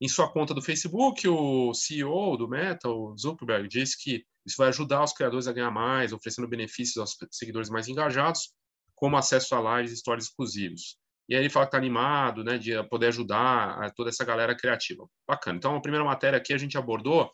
Em 0.00 0.08
sua 0.08 0.30
conta 0.30 0.54
do 0.54 0.62
Facebook, 0.62 1.26
o 1.28 1.72
CEO 1.74 2.36
do 2.36 2.48
Meta, 2.48 2.88
o 2.88 3.16
Zuckerberg, 3.16 3.68
disse 3.68 4.00
que 4.00 4.24
isso 4.46 4.56
vai 4.56 4.68
ajudar 4.68 5.02
os 5.02 5.12
criadores 5.12 5.46
a 5.46 5.52
ganhar 5.52 5.70
mais, 5.70 6.12
oferecendo 6.12 6.48
benefícios 6.48 6.98
aos 6.98 7.16
seguidores 7.30 7.70
mais 7.70 7.88
engajados, 7.88 8.52
como 8.94 9.16
acesso 9.16 9.54
a 9.54 9.78
lives 9.78 9.92
e 9.92 9.96
stories 9.96 10.26
exclusivos. 10.26 10.96
E 11.28 11.34
aí 11.34 11.40
ele 11.40 11.50
fala 11.50 11.64
que 11.64 11.68
está 11.68 11.78
animado, 11.78 12.44
né, 12.44 12.58
de 12.58 12.82
poder 12.88 13.06
ajudar 13.08 13.90
toda 13.94 14.10
essa 14.10 14.24
galera 14.24 14.54
criativa. 14.54 15.08
Bacana. 15.26 15.56
Então, 15.56 15.74
a 15.74 15.80
primeira 15.80 16.04
matéria 16.04 16.36
aqui 16.36 16.52
a 16.52 16.58
gente 16.58 16.76
abordou 16.76 17.30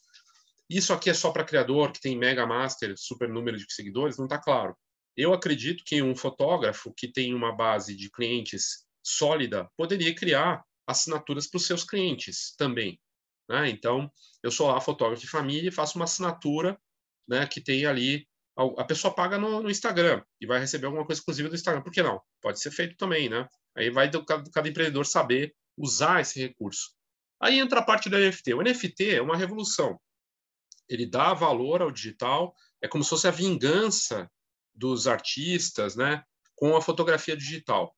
isso 0.71 0.93
aqui 0.93 1.11
é 1.11 1.15
só 1.15 1.33
para 1.33 1.45
criador 1.45 1.91
que 1.91 2.01
tem 2.01 2.17
mega 2.17 2.47
master, 2.47 2.95
super 2.97 3.29
número 3.29 3.57
de 3.57 3.67
seguidores, 3.75 4.17
não 4.17 4.27
está 4.27 4.39
claro. 4.39 4.77
Eu 5.17 5.35
acredito 5.35 5.83
que 5.85 6.01
um 6.01 6.15
fotógrafo 6.15 6.95
que 6.97 7.09
tem 7.09 7.35
uma 7.35 7.53
base 7.53 7.97
de 7.97 8.09
clientes 8.09 8.87
sólida 9.05 9.69
poderia 9.77 10.15
criar 10.15 10.63
assinaturas 10.87 11.49
para 11.49 11.57
os 11.59 11.67
seus 11.67 11.83
clientes 11.83 12.55
também. 12.57 13.01
Né? 13.49 13.69
Então, 13.69 14.09
eu 14.45 14.51
sou 14.53 14.69
lá 14.69 14.81
fotógrafo 14.81 15.21
de 15.21 15.29
família 15.29 15.69
e 15.69 15.73
faço 15.73 15.99
uma 15.99 16.05
assinatura 16.05 16.81
né, 17.29 17.49
que 17.49 17.61
tem 17.61 17.85
ali. 17.85 18.25
A 18.79 18.85
pessoa 18.85 19.13
paga 19.13 19.39
no, 19.39 19.63
no, 19.63 19.71
Instagram 19.71 20.23
e 20.41 20.47
vai 20.47 20.61
receber 20.61 20.87
alguma 20.87 21.05
coisa 21.05 21.21
exclusiva 21.21 21.49
do 21.49 21.55
Instagram. 21.57 21.83
Por 21.83 21.93
que 21.93 22.03
não? 22.03 22.21
Pode 22.41 22.61
ser 22.61 22.71
feito 22.71 22.97
também, 22.97 23.29
né? 23.29 23.49
Aí 23.77 23.91
vai 23.91 24.09
do, 24.09 24.21
do 24.21 24.51
cada 24.51 24.69
empreendedor 24.69 25.05
saber 25.07 25.53
usar 25.77 26.21
esse 26.21 26.39
recurso. 26.39 26.93
Aí 27.41 27.59
entra 27.59 27.81
a 27.81 27.85
parte 27.85 28.09
do 28.09 28.17
NFT. 28.17 28.55
O 28.55 28.63
NFT 28.63 29.17
é 29.17 29.23
uma 29.23 29.37
revolução 29.37 29.99
ele 30.91 31.07
dá 31.07 31.33
valor 31.33 31.81
ao 31.81 31.91
digital, 31.91 32.55
é 32.83 32.89
como 32.89 33.05
se 33.05 33.11
fosse 33.11 33.29
a 33.29 33.31
vingança 33.31 34.29
dos 34.75 35.07
artistas, 35.07 35.95
né, 35.95 36.23
com 36.57 36.77
a 36.77 36.83
fotografia 36.83 37.37
digital. 37.37 37.97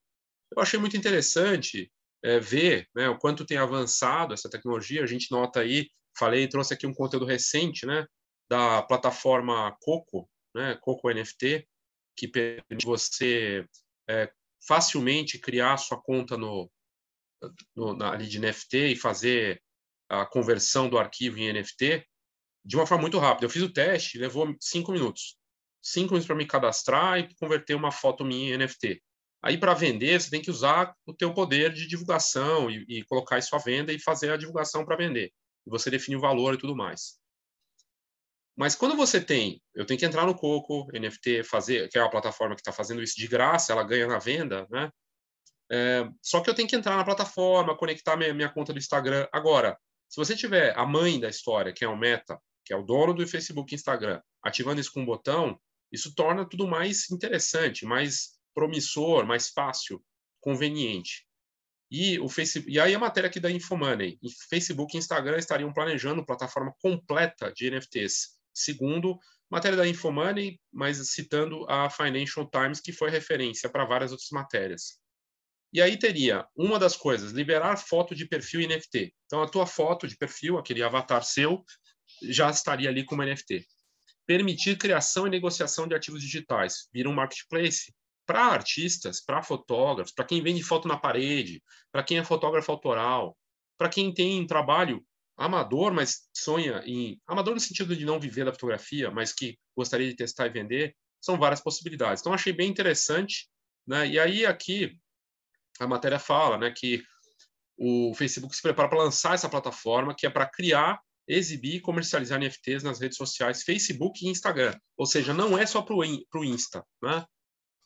Eu 0.55 0.63
achei 0.63 0.79
muito 0.79 0.97
interessante 0.97 1.91
é, 2.23 2.39
ver 2.39 2.87
né, 2.95 3.09
o 3.09 3.19
quanto 3.19 3.47
tem 3.47 3.57
avançado 3.57 4.35
essa 4.35 4.51
tecnologia. 4.51 5.03
A 5.03 5.07
gente 5.07 5.31
nota 5.31 5.61
aí, 5.61 5.89
falei, 6.17 6.47
trouxe 6.47 6.75
aqui 6.75 6.87
um 6.87 6.95
conteúdo 6.95 7.25
recente, 7.25 7.87
né, 7.87 8.07
da 8.51 8.83
plataforma 8.83 9.75
Coco, 9.81 10.29
né, 10.55 10.77
Coco 10.83 11.11
NFT, 11.11 11.67
que 12.15 12.29
permite 12.29 12.85
você 12.85 13.67
é, 14.09 14.31
facilmente 14.67 15.39
criar 15.39 15.79
sua 15.79 16.01
conta 16.01 16.37
no, 16.37 16.71
no 17.75 17.97
na, 17.97 18.13
ali 18.13 18.29
de 18.29 18.39
NFT 18.39 18.89
e 18.89 18.97
fazer 18.97 19.63
a 20.11 20.27
conversão 20.27 20.91
do 20.91 20.99
arquivo 20.99 21.39
em 21.39 21.51
NFT 21.51 22.07
de 22.65 22.77
uma 22.77 22.87
forma 22.87 23.03
muito 23.03 23.19
rápida. 23.19 23.47
Eu 23.47 23.51
fiz 23.51 23.63
o 23.63 23.73
teste, 23.73 24.19
levou 24.19 24.55
cinco 24.61 24.93
minutos. 24.93 25.37
Cinco 25.81 26.11
minutos 26.11 26.27
para 26.27 26.37
me 26.37 26.47
cadastrar 26.47 27.19
e 27.19 27.35
converter 27.35 27.75
uma 27.75 27.91
foto 27.91 28.25
minha 28.25 28.55
em 28.55 28.59
NFT. 28.59 29.03
Aí, 29.43 29.59
para 29.59 29.75
vender, 29.75 30.21
você 30.21 30.31
tem 30.31 30.41
que 30.41 30.51
usar 30.51 30.95
o 31.05 31.13
teu 31.13 31.35
poder 31.35 31.73
de 31.73 31.87
divulgação 31.89 32.71
e, 32.71 32.85
e 32.89 33.05
colocar 33.05 33.39
isso 33.39 33.55
à 33.57 33.59
venda 33.59 33.93
e 33.93 33.99
fazer 33.99 34.31
a 34.31 34.37
divulgação 34.37 34.85
para 34.85 34.97
vender. 34.97 35.33
E 35.67 35.71
você 35.71 35.91
define 35.91 36.17
o 36.17 36.21
valor 36.21 36.55
e 36.55 36.59
tudo 36.59 36.77
mais. 36.77 37.21
Mas 38.57 38.77
quando 38.77 38.95
você 38.95 39.21
tem, 39.21 39.61
eu 39.75 39.85
tenho 39.85 39.99
que 39.99 40.07
entrar 40.07 40.27
no 40.27 40.35
Coco, 40.35 40.87
NFT, 40.93 41.43
fazer, 41.43 41.89
que 41.89 41.99
é 41.99 42.03
a 42.03 42.09
plataforma 42.09 42.55
que 42.55 42.61
está 42.61 42.71
fazendo 42.71 43.03
isso 43.03 43.17
de 43.17 43.27
graça, 43.27 43.73
ela 43.73 43.83
ganha 43.83 44.07
na 44.07 44.19
venda, 44.19 44.67
né? 44.71 44.91
É, 45.71 46.07
só 46.21 46.41
que 46.41 46.51
eu 46.51 46.55
tenho 46.55 46.69
que 46.69 46.77
entrar 46.77 46.97
na 46.97 47.05
plataforma, 47.05 47.77
conectar 47.77 48.15
minha, 48.15 48.35
minha 48.35 48.53
conta 48.53 48.73
do 48.73 48.79
Instagram. 48.79 49.27
Agora, 49.33 49.79
se 50.07 50.17
você 50.17 50.37
tiver 50.37 50.79
a 50.79 50.85
mãe 50.85 51.19
da 51.19 51.31
história, 51.31 51.73
que 51.73 51.83
é 51.83 51.89
o 51.89 51.97
Meta, 51.97 52.39
que 52.65 52.73
é 52.73 52.77
o 52.77 52.83
dono 52.83 53.15
do 53.15 53.27
Facebook 53.27 53.73
e 53.73 53.77
Instagram, 53.77 54.21
ativando 54.43 54.81
isso 54.81 54.93
com 54.93 55.01
um 55.01 55.07
botão, 55.07 55.59
isso 55.91 56.15
torna 56.15 56.49
tudo 56.49 56.67
mais 56.67 57.11
interessante, 57.11 57.85
mais 57.85 58.39
promissor, 58.55 59.27
mais 59.27 59.49
fácil, 59.51 60.03
conveniente. 60.41 61.27
E, 61.91 62.19
o 62.19 62.29
Facebook, 62.29 62.73
e 62.73 62.81
aí 62.81 62.95
a 62.95 62.99
matéria 62.99 63.29
aqui 63.29 63.39
da 63.39 63.51
Infomoney. 63.51 64.19
Facebook 64.49 64.97
e 64.97 64.99
Instagram 64.99 65.37
estariam 65.37 65.73
planejando 65.73 66.25
plataforma 66.25 66.75
completa 66.81 67.53
de 67.53 67.71
NFTs, 67.71 68.39
segundo 68.55 69.19
matéria 69.51 69.77
da 69.77 69.87
Infomoney, 69.87 70.59
mas 70.73 70.97
citando 71.11 71.67
a 71.69 71.91
Financial 71.91 72.49
Times, 72.49 72.81
que 72.81 72.93
foi 72.93 73.11
referência 73.11 73.69
para 73.69 73.85
várias 73.85 74.11
outras 74.11 74.31
matérias. 74.31 74.99
E 75.71 75.81
aí 75.83 75.99
teria 75.99 76.47
uma 76.57 76.79
das 76.79 76.97
coisas, 76.97 77.33
liberar 77.33 77.77
foto 77.77 78.15
de 78.15 78.27
perfil 78.27 78.67
NFT. 78.67 79.15
Então, 79.27 79.43
a 79.43 79.49
tua 79.49 79.67
foto 79.67 80.09
de 80.09 80.17
perfil, 80.17 80.57
aquele 80.57 80.83
avatar 80.83 81.23
seu, 81.23 81.63
já 82.31 82.51
estaria 82.51 82.89
ali 82.89 83.05
como 83.05 83.23
NFT. 83.23 83.67
Permitir 84.27 84.79
criação 84.79 85.27
e 85.27 85.31
negociação 85.31 85.87
de 85.87 85.95
ativos 85.95 86.23
digitais. 86.23 86.89
Vira 86.93 87.09
um 87.09 87.15
marketplace 87.15 87.93
para 88.27 88.45
artistas, 88.45 89.21
para 89.21 89.43
fotógrafos, 89.43 90.13
para 90.13 90.25
quem 90.25 90.43
vende 90.43 90.63
foto 90.63 90.87
na 90.87 90.97
parede, 90.97 91.63
para 91.91 92.03
quem 92.03 92.19
é 92.19 92.25
fotógrafo 92.25 92.71
autoral, 92.71 93.37
para 93.77 93.89
quem 93.89 94.15
tem 94.15 94.47
trabalho 94.47 95.05
amador, 95.37 95.93
mas 95.93 96.29
sonha 96.33 96.83
em 96.87 97.21
amador 97.27 97.55
no 97.55 97.61
sentido 97.61 97.97
de 97.97 98.05
não 98.05 98.21
viver 98.21 98.45
da 98.45 98.53
fotografia, 98.53 99.11
mas 99.11 99.33
que 99.33 99.59
gostaria 99.77 100.09
de 100.09 100.15
testar 100.15 100.47
e 100.47 100.51
vender, 100.51 100.95
são 101.21 101.39
várias 101.39 101.61
possibilidades. 101.61 102.21
Então 102.21 102.33
achei 102.33 102.53
bem 102.53 102.71
interessante, 102.71 103.49
né? 103.87 104.07
E 104.07 104.19
aí 104.19 104.47
aqui 104.47 104.97
a 105.81 105.87
matéria 105.87 106.19
fala, 106.19 106.59
né, 106.59 106.71
que 106.71 107.03
o 107.77 108.15
Facebook 108.15 108.55
se 108.55 108.63
prepara 108.63 108.89
para 108.89 108.99
lançar 108.99 109.35
essa 109.35 109.49
plataforma 109.49 110.15
que 110.17 110.27
é 110.27 110.31
para 110.31 110.47
criar, 110.47 111.01
exibir 111.33 111.77
e 111.77 111.81
comercializar 111.81 112.39
NFTs 112.39 112.83
nas 112.83 113.01
redes 113.01 113.17
sociais 113.17 113.63
Facebook 113.63 114.25
e 114.25 114.29
Instagram. 114.29 114.79
Ou 114.97 115.07
seja, 115.07 115.33
não 115.33 115.57
é 115.57 115.67
só 115.67 115.83
para 115.83 115.95
o 115.95 116.45
Insta, 116.45 116.85
né? 117.03 117.25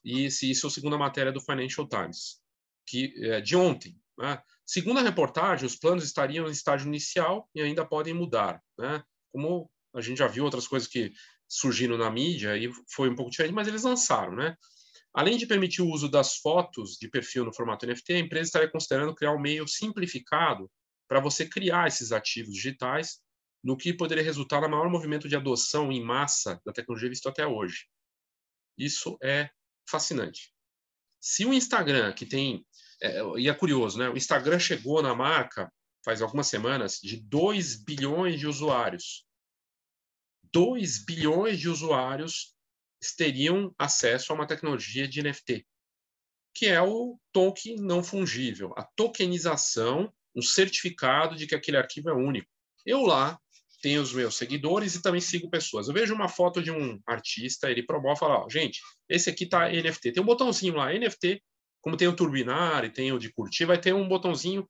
E 0.04 0.26
isso 0.26 0.66
é 0.66 0.68
a 0.68 0.70
segunda 0.70 0.96
matéria 0.96 1.32
do 1.32 1.40
Financial 1.40 1.88
Times, 1.88 2.40
que 2.86 3.12
é 3.24 3.40
de 3.40 3.56
ontem. 3.56 3.98
Né? 4.16 4.40
Segundo 4.64 5.00
a 5.00 5.02
reportagem, 5.02 5.66
os 5.66 5.76
planos 5.76 6.04
estariam 6.04 6.46
em 6.46 6.52
estágio 6.52 6.86
inicial 6.86 7.48
e 7.54 7.60
ainda 7.60 7.84
podem 7.84 8.14
mudar. 8.14 8.62
Né? 8.78 9.02
Como 9.32 9.68
a 9.92 10.00
gente 10.00 10.18
já 10.18 10.28
viu 10.28 10.44
outras 10.44 10.68
coisas 10.68 10.88
que 10.88 11.12
surgiram 11.48 11.98
na 11.98 12.10
mídia 12.10 12.56
e 12.56 12.70
foi 12.88 13.10
um 13.10 13.16
pouco 13.16 13.32
diferente, 13.32 13.54
mas 13.54 13.66
eles 13.66 13.82
lançaram. 13.82 14.36
Né? 14.36 14.56
Além 15.12 15.36
de 15.36 15.46
permitir 15.46 15.82
o 15.82 15.90
uso 15.90 16.08
das 16.08 16.36
fotos 16.36 16.96
de 17.00 17.08
perfil 17.08 17.44
no 17.44 17.52
formato 17.52 17.86
NFT, 17.86 18.12
a 18.12 18.18
empresa 18.18 18.48
estaria 18.48 18.70
considerando 18.70 19.14
criar 19.14 19.32
um 19.32 19.40
meio 19.40 19.66
simplificado 19.66 20.70
para 21.08 21.20
você 21.20 21.48
criar 21.48 21.88
esses 21.88 22.12
ativos 22.12 22.54
digitais, 22.54 23.20
no 23.66 23.76
que 23.76 23.92
poderia 23.92 24.22
resultar 24.22 24.60
no 24.60 24.68
maior 24.68 24.88
movimento 24.88 25.28
de 25.28 25.34
adoção 25.34 25.90
em 25.90 26.00
massa 26.00 26.62
da 26.64 26.72
tecnologia 26.72 27.08
visto 27.08 27.28
até 27.28 27.44
hoje. 27.44 27.88
Isso 28.78 29.18
é 29.20 29.50
fascinante. 29.90 30.54
Se 31.20 31.44
o 31.44 31.52
Instagram, 31.52 32.12
que 32.12 32.24
tem. 32.24 32.64
É, 33.02 33.20
e 33.36 33.48
é 33.48 33.54
curioso, 33.54 33.98
né? 33.98 34.08
O 34.08 34.16
Instagram 34.16 34.60
chegou 34.60 35.02
na 35.02 35.16
marca, 35.16 35.68
faz 36.04 36.22
algumas 36.22 36.46
semanas, 36.46 37.00
de 37.02 37.16
2 37.16 37.82
bilhões 37.82 38.38
de 38.38 38.46
usuários. 38.46 39.26
2 40.52 41.04
bilhões 41.04 41.58
de 41.58 41.68
usuários 41.68 42.54
teriam 43.16 43.74
acesso 43.76 44.32
a 44.32 44.36
uma 44.36 44.46
tecnologia 44.46 45.08
de 45.08 45.20
NFT, 45.20 45.66
que 46.54 46.66
é 46.66 46.80
o 46.80 47.18
token 47.32 47.76
não 47.80 48.02
fungível, 48.02 48.72
a 48.76 48.84
tokenização, 48.84 50.12
um 50.36 50.42
certificado 50.42 51.34
de 51.34 51.48
que 51.48 51.54
aquele 51.54 51.76
arquivo 51.76 52.10
é 52.10 52.14
único. 52.14 52.48
Eu 52.84 53.02
lá 53.02 53.36
tenho 53.82 54.02
os 54.02 54.12
meus 54.12 54.36
seguidores 54.36 54.94
e 54.94 55.02
também 55.02 55.20
sigo 55.20 55.50
pessoas. 55.50 55.88
Eu 55.88 55.94
vejo 55.94 56.14
uma 56.14 56.28
foto 56.28 56.62
de 56.62 56.70
um 56.70 57.00
artista, 57.06 57.70
ele 57.70 57.84
promove 57.84 58.16
e 58.16 58.18
fala, 58.18 58.44
ó, 58.44 58.48
gente, 58.48 58.80
esse 59.08 59.28
aqui 59.28 59.46
tá 59.46 59.68
NFT. 59.68 60.12
Tem 60.12 60.22
um 60.22 60.26
botãozinho 60.26 60.74
lá, 60.74 60.92
NFT, 60.92 61.42
como 61.80 61.96
tem 61.96 62.08
o 62.08 62.16
Turbinar 62.16 62.84
e 62.84 62.90
tem 62.90 63.12
o 63.12 63.18
de 63.18 63.32
curtir, 63.32 63.64
vai 63.64 63.78
ter 63.78 63.94
um 63.94 64.08
botãozinho, 64.08 64.68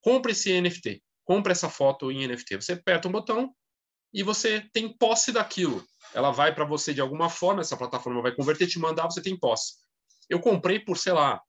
compre 0.00 0.32
esse 0.32 0.60
NFT, 0.60 1.02
compre 1.24 1.52
essa 1.52 1.68
foto 1.68 2.10
em 2.10 2.26
NFT. 2.26 2.56
Você 2.56 2.72
aperta 2.72 3.08
um 3.08 3.12
botão 3.12 3.54
e 4.12 4.22
você 4.22 4.68
tem 4.72 4.96
posse 4.96 5.32
daquilo. 5.32 5.84
Ela 6.14 6.30
vai 6.30 6.54
para 6.54 6.64
você 6.64 6.92
de 6.92 7.00
alguma 7.00 7.30
forma, 7.30 7.62
essa 7.62 7.76
plataforma 7.76 8.20
vai 8.20 8.34
converter, 8.34 8.66
te 8.66 8.78
mandar, 8.78 9.06
você 9.06 9.22
tem 9.22 9.38
posse. 9.38 9.74
Eu 10.28 10.40
comprei 10.40 10.78
por, 10.78 10.98
sei 10.98 11.12
lá, 11.12 11.40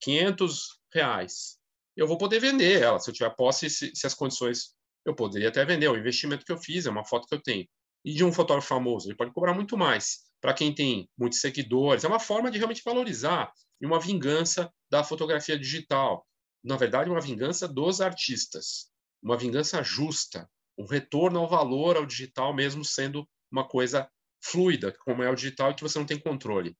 500 0.00 0.80
reais. 0.92 1.58
Eu 1.96 2.06
vou 2.06 2.18
poder 2.18 2.38
vender 2.38 2.82
ela, 2.82 2.98
se 2.98 3.10
eu 3.10 3.14
tiver 3.14 3.30
posse, 3.30 3.68
se, 3.68 3.90
se 3.94 4.06
as 4.06 4.14
condições 4.14 4.75
eu 5.08 5.14
poderia 5.14 5.48
até 5.48 5.64
vender, 5.64 5.86
é 5.86 5.90
o 5.90 5.96
investimento 5.96 6.44
que 6.44 6.52
eu 6.52 6.58
fiz, 6.58 6.86
é 6.86 6.90
uma 6.90 7.04
foto 7.04 7.26
que 7.26 7.34
eu 7.34 7.42
tenho. 7.42 7.66
E 8.04 8.12
de 8.14 8.24
um 8.24 8.32
fotógrafo 8.32 8.68
famoso, 8.68 9.08
ele 9.08 9.16
pode 9.16 9.32
cobrar 9.32 9.54
muito 9.54 9.76
mais. 9.76 10.26
Para 10.40 10.54
quem 10.54 10.74
tem 10.74 11.08
muitos 11.18 11.40
seguidores, 11.40 12.04
é 12.04 12.08
uma 12.08 12.20
forma 12.20 12.50
de 12.50 12.58
realmente 12.58 12.82
valorizar 12.84 13.52
e 13.80 13.86
uma 13.86 13.98
vingança 14.00 14.72
da 14.90 15.02
fotografia 15.02 15.58
digital. 15.58 16.26
Na 16.62 16.76
verdade, 16.76 17.10
uma 17.10 17.20
vingança 17.20 17.66
dos 17.66 18.00
artistas, 18.00 18.90
uma 19.22 19.36
vingança 19.36 19.82
justa, 19.82 20.48
um 20.78 20.86
retorno 20.86 21.40
ao 21.40 21.48
valor 21.48 21.96
ao 21.96 22.06
digital, 22.06 22.54
mesmo 22.54 22.84
sendo 22.84 23.26
uma 23.50 23.66
coisa 23.66 24.08
fluida, 24.42 24.92
como 25.04 25.22
é 25.22 25.30
o 25.30 25.34
digital, 25.34 25.70
e 25.70 25.74
que 25.74 25.82
você 25.82 25.98
não 25.98 26.06
tem 26.06 26.18
controle. 26.18 26.76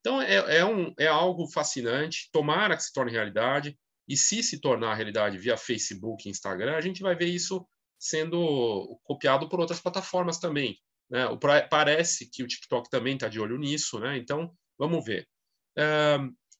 Então, 0.00 0.20
é, 0.20 0.58
é, 0.58 0.64
um, 0.64 0.92
é 0.98 1.06
algo 1.06 1.46
fascinante, 1.48 2.28
tomara 2.32 2.76
que 2.76 2.82
se 2.82 2.92
torne 2.92 3.12
realidade. 3.12 3.78
E 4.08 4.16
se 4.16 4.42
se 4.42 4.60
tornar 4.60 4.94
realidade 4.94 5.36
via 5.38 5.56
Facebook 5.56 6.26
e 6.26 6.30
Instagram, 6.30 6.76
a 6.76 6.80
gente 6.80 7.02
vai 7.02 7.14
ver 7.14 7.26
isso 7.26 7.66
sendo 7.98 8.98
copiado 9.04 9.48
por 9.48 9.60
outras 9.60 9.80
plataformas 9.80 10.38
também. 10.38 10.78
Né? 11.10 11.26
O, 11.26 11.38
parece 11.38 12.30
que 12.30 12.42
o 12.42 12.46
TikTok 12.46 12.88
também 12.88 13.14
está 13.14 13.28
de 13.28 13.40
olho 13.40 13.58
nisso, 13.58 13.98
né? 13.98 14.16
então 14.16 14.52
vamos 14.78 15.04
ver. 15.04 15.28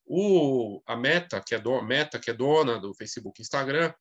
o, 0.06 0.82
a 0.86 0.96
Meta 0.96 1.42
que, 1.44 1.54
é 1.54 1.58
do, 1.58 1.80
Meta, 1.82 2.18
que 2.18 2.30
é 2.30 2.34
dona 2.34 2.78
do 2.78 2.94
Facebook 2.94 3.40
e 3.40 3.42
Instagram, 3.42 3.92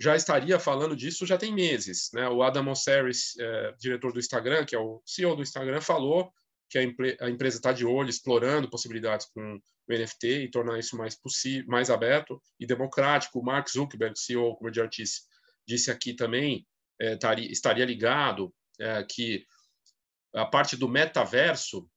já 0.00 0.16
estaria 0.16 0.58
falando 0.58 0.96
disso 0.96 1.26
já 1.26 1.36
tem 1.36 1.52
meses. 1.52 2.10
Né? 2.14 2.28
O 2.28 2.42
Adam 2.42 2.64
Mosseri, 2.64 3.12
é, 3.38 3.74
diretor 3.78 4.12
do 4.12 4.18
Instagram, 4.18 4.64
que 4.64 4.74
é 4.74 4.78
o 4.78 5.02
CEO 5.04 5.36
do 5.36 5.42
Instagram, 5.42 5.80
falou 5.80 6.32
que 6.70 6.78
a, 6.78 7.26
a 7.26 7.28
empresa 7.28 7.56
está 7.56 7.72
de 7.72 7.84
olho, 7.84 8.08
explorando 8.08 8.70
possibilidades 8.70 9.26
com 9.26 9.56
o 9.56 9.92
NFT 9.92 10.44
e 10.44 10.50
tornar 10.50 10.78
isso 10.78 10.96
mais 10.96 11.20
possível, 11.20 11.66
mais 11.68 11.90
aberto 11.90 12.40
e 12.58 12.66
democrático. 12.66 13.40
O 13.40 13.44
Mark 13.44 13.68
Zuckerberg, 13.68 14.16
CEO, 14.16 14.56
como 14.56 14.70
eu 14.70 14.86
disse, 14.88 15.22
disse 15.66 15.90
aqui 15.90 16.14
também, 16.14 16.64
é, 17.00 17.16
taria, 17.16 17.50
estaria 17.50 17.84
ligado 17.84 18.54
é, 18.78 19.02
que 19.02 19.44
a 20.32 20.46
parte 20.46 20.76
do 20.76 20.88
metaverso, 20.88 21.90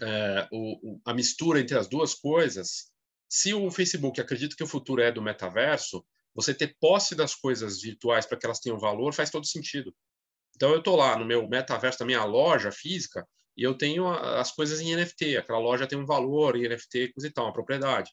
é, 0.00 0.48
o, 0.52 1.00
a 1.04 1.12
mistura 1.12 1.60
entre 1.60 1.76
as 1.76 1.88
duas 1.88 2.14
coisas, 2.14 2.92
se 3.28 3.52
o 3.52 3.68
Facebook 3.70 4.20
acredita 4.20 4.54
que 4.56 4.62
o 4.62 4.68
futuro 4.68 5.02
é 5.02 5.10
do 5.10 5.20
metaverso, 5.20 6.06
você 6.34 6.54
ter 6.54 6.76
posse 6.80 7.16
das 7.16 7.34
coisas 7.34 7.82
virtuais 7.82 8.24
para 8.24 8.38
que 8.38 8.46
elas 8.46 8.60
tenham 8.60 8.78
valor 8.78 9.12
faz 9.12 9.28
todo 9.28 9.44
sentido. 9.44 9.92
Então 10.54 10.70
eu 10.70 10.78
estou 10.78 10.94
lá 10.94 11.18
no 11.18 11.24
meu 11.24 11.48
metaverso, 11.48 11.98
na 12.00 12.06
minha 12.06 12.24
loja 12.24 12.70
física, 12.70 13.26
e 13.58 13.64
eu 13.64 13.74
tenho 13.74 14.08
as 14.08 14.52
coisas 14.52 14.80
em 14.80 14.94
NFT. 14.94 15.36
Aquela 15.36 15.58
loja 15.58 15.84
tem 15.84 15.98
um 15.98 16.06
valor 16.06 16.54
em 16.54 16.68
NFT, 16.68 17.12
coisa 17.12 17.26
e 17.26 17.30
tal, 17.30 17.46
uma 17.46 17.52
propriedade. 17.52 18.12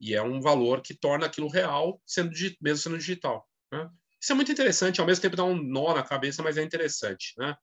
E 0.00 0.16
é 0.16 0.22
um 0.22 0.40
valor 0.40 0.82
que 0.82 0.94
torna 0.94 1.26
aquilo 1.26 1.48
real, 1.48 2.02
sendo 2.04 2.32
mesmo 2.60 2.82
sendo 2.82 2.98
digital. 2.98 3.48
Né? 3.72 3.88
Isso 4.20 4.32
é 4.32 4.34
muito 4.34 4.50
interessante, 4.50 5.00
ao 5.00 5.06
mesmo 5.06 5.22
tempo 5.22 5.36
dá 5.36 5.44
um 5.44 5.54
nó 5.54 5.94
na 5.94 6.02
cabeça, 6.02 6.42
mas 6.42 6.58
é 6.58 6.64
interessante. 6.64 7.34
Né? 7.38 7.54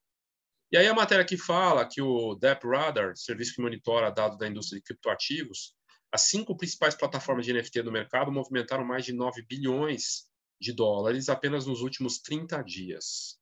E 0.72 0.78
aí 0.78 0.88
a 0.88 0.94
matéria 0.94 1.26
que 1.26 1.36
fala 1.36 1.86
que 1.86 2.02
o 2.02 2.34
DeppRadar, 2.36 3.18
serviço 3.18 3.56
que 3.56 3.62
monitora 3.62 4.10
dados 4.10 4.38
da 4.38 4.48
indústria 4.48 4.80
de 4.80 4.86
criptoativos, 4.86 5.76
as 6.10 6.22
cinco 6.22 6.56
principais 6.56 6.96
plataformas 6.96 7.46
de 7.46 7.52
NFT 7.52 7.84
no 7.84 7.92
mercado 7.92 8.32
movimentaram 8.32 8.86
mais 8.86 9.04
de 9.04 9.12
9 9.12 9.42
bilhões 9.42 10.30
de 10.62 10.72
dólares 10.72 11.28
apenas 11.28 11.66
nos 11.66 11.82
últimos 11.82 12.20
30 12.20 12.62
dias. 12.64 13.38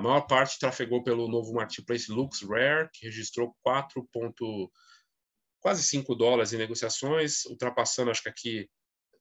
A 0.00 0.02
maior 0.02 0.22
parte 0.22 0.58
trafegou 0.58 1.02
pelo 1.02 1.28
novo 1.28 1.52
marketplace 1.52 2.10
LuxRare, 2.10 2.88
que 2.90 3.04
registrou 3.04 3.54
4, 3.62 4.08
quase 5.60 5.82
5 5.82 6.14
dólares 6.14 6.54
em 6.54 6.56
negociações, 6.56 7.44
ultrapassando, 7.44 8.10
acho 8.10 8.22
que 8.22 8.30
aqui, 8.30 8.70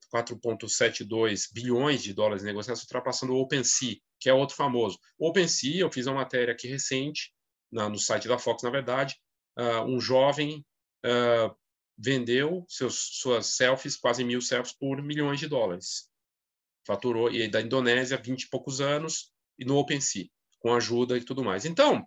4,72 0.09 1.49
bilhões 1.51 2.01
de 2.01 2.13
dólares 2.13 2.43
em 2.43 2.45
negociações, 2.45 2.83
ultrapassando 2.83 3.33
o 3.33 3.41
OpenSea, 3.41 3.97
que 4.17 4.29
é 4.29 4.33
outro 4.33 4.55
famoso. 4.55 4.97
O 5.17 5.27
OpenSea, 5.27 5.81
eu 5.81 5.91
fiz 5.91 6.07
uma 6.07 6.15
matéria 6.15 6.53
aqui 6.53 6.69
recente, 6.69 7.33
na, 7.69 7.89
no 7.89 7.97
site 7.97 8.29
da 8.29 8.39
Fox, 8.39 8.63
na 8.63 8.69
verdade, 8.69 9.17
uh, 9.57 9.83
um 9.83 9.99
jovem 9.99 10.65
uh, 11.05 11.53
vendeu 11.97 12.63
seus, 12.69 13.19
suas 13.19 13.47
selfies, 13.47 13.97
quase 13.97 14.23
mil 14.23 14.41
selfies, 14.41 14.73
por 14.73 15.01
milhões 15.01 15.41
de 15.41 15.47
dólares. 15.49 16.09
Faturou, 16.87 17.29
e 17.29 17.49
da 17.49 17.59
Indonésia, 17.59 18.15
20 18.15 18.43
e 18.43 18.49
poucos 18.49 18.79
anos, 18.79 19.33
e 19.57 19.65
no 19.65 19.75
OpenSea 19.75 20.29
com 20.59 20.73
ajuda 20.73 21.17
e 21.17 21.23
tudo 21.23 21.43
mais. 21.43 21.65
Então, 21.65 21.99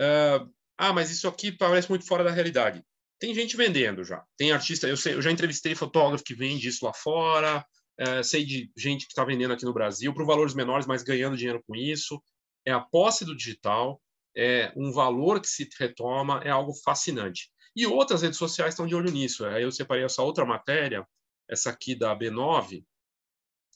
uh, 0.00 0.52
ah, 0.78 0.92
mas 0.92 1.10
isso 1.10 1.26
aqui 1.26 1.50
parece 1.50 1.88
muito 1.88 2.06
fora 2.06 2.22
da 2.22 2.30
realidade. 2.30 2.82
Tem 3.18 3.34
gente 3.34 3.56
vendendo 3.56 4.04
já. 4.04 4.22
Tem 4.36 4.52
artista, 4.52 4.86
eu, 4.86 4.96
sei, 4.96 5.14
eu 5.14 5.22
já 5.22 5.30
entrevistei 5.30 5.74
fotógrafo 5.74 6.24
que 6.24 6.34
vende 6.34 6.68
isso 6.68 6.84
lá 6.84 6.92
fora, 6.92 7.64
uh, 8.00 8.22
sei 8.22 8.44
de 8.44 8.70
gente 8.76 9.06
que 9.06 9.12
está 9.12 9.24
vendendo 9.24 9.54
aqui 9.54 9.64
no 9.64 9.72
Brasil 9.72 10.12
por 10.12 10.26
valores 10.26 10.54
menores, 10.54 10.86
mas 10.86 11.02
ganhando 11.02 11.36
dinheiro 11.36 11.62
com 11.66 11.74
isso. 11.74 12.22
É 12.64 12.72
a 12.72 12.80
posse 12.80 13.24
do 13.24 13.36
digital, 13.36 14.00
é 14.36 14.72
um 14.76 14.92
valor 14.92 15.40
que 15.40 15.48
se 15.48 15.68
retoma, 15.78 16.42
é 16.44 16.50
algo 16.50 16.74
fascinante. 16.84 17.50
E 17.74 17.86
outras 17.86 18.22
redes 18.22 18.38
sociais 18.38 18.74
estão 18.74 18.86
de 18.86 18.94
olho 18.94 19.10
nisso. 19.10 19.46
Aí 19.46 19.62
eu 19.62 19.72
separei 19.72 20.04
essa 20.04 20.22
outra 20.22 20.44
matéria, 20.44 21.06
essa 21.48 21.70
aqui 21.70 21.94
da 21.94 22.16
B9, 22.16 22.84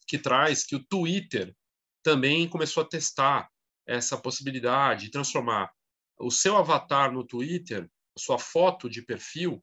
que 0.06 0.18
traz 0.18 0.64
que 0.64 0.74
o 0.74 0.84
Twitter 0.84 1.54
também 2.02 2.48
começou 2.48 2.82
a 2.82 2.86
testar 2.86 3.48
essa 3.90 4.16
possibilidade 4.16 5.06
de 5.06 5.10
transformar 5.10 5.72
o 6.16 6.30
seu 6.30 6.56
avatar 6.56 7.12
no 7.12 7.26
Twitter, 7.26 7.90
sua 8.16 8.38
foto 8.38 8.88
de 8.88 9.02
perfil 9.02 9.62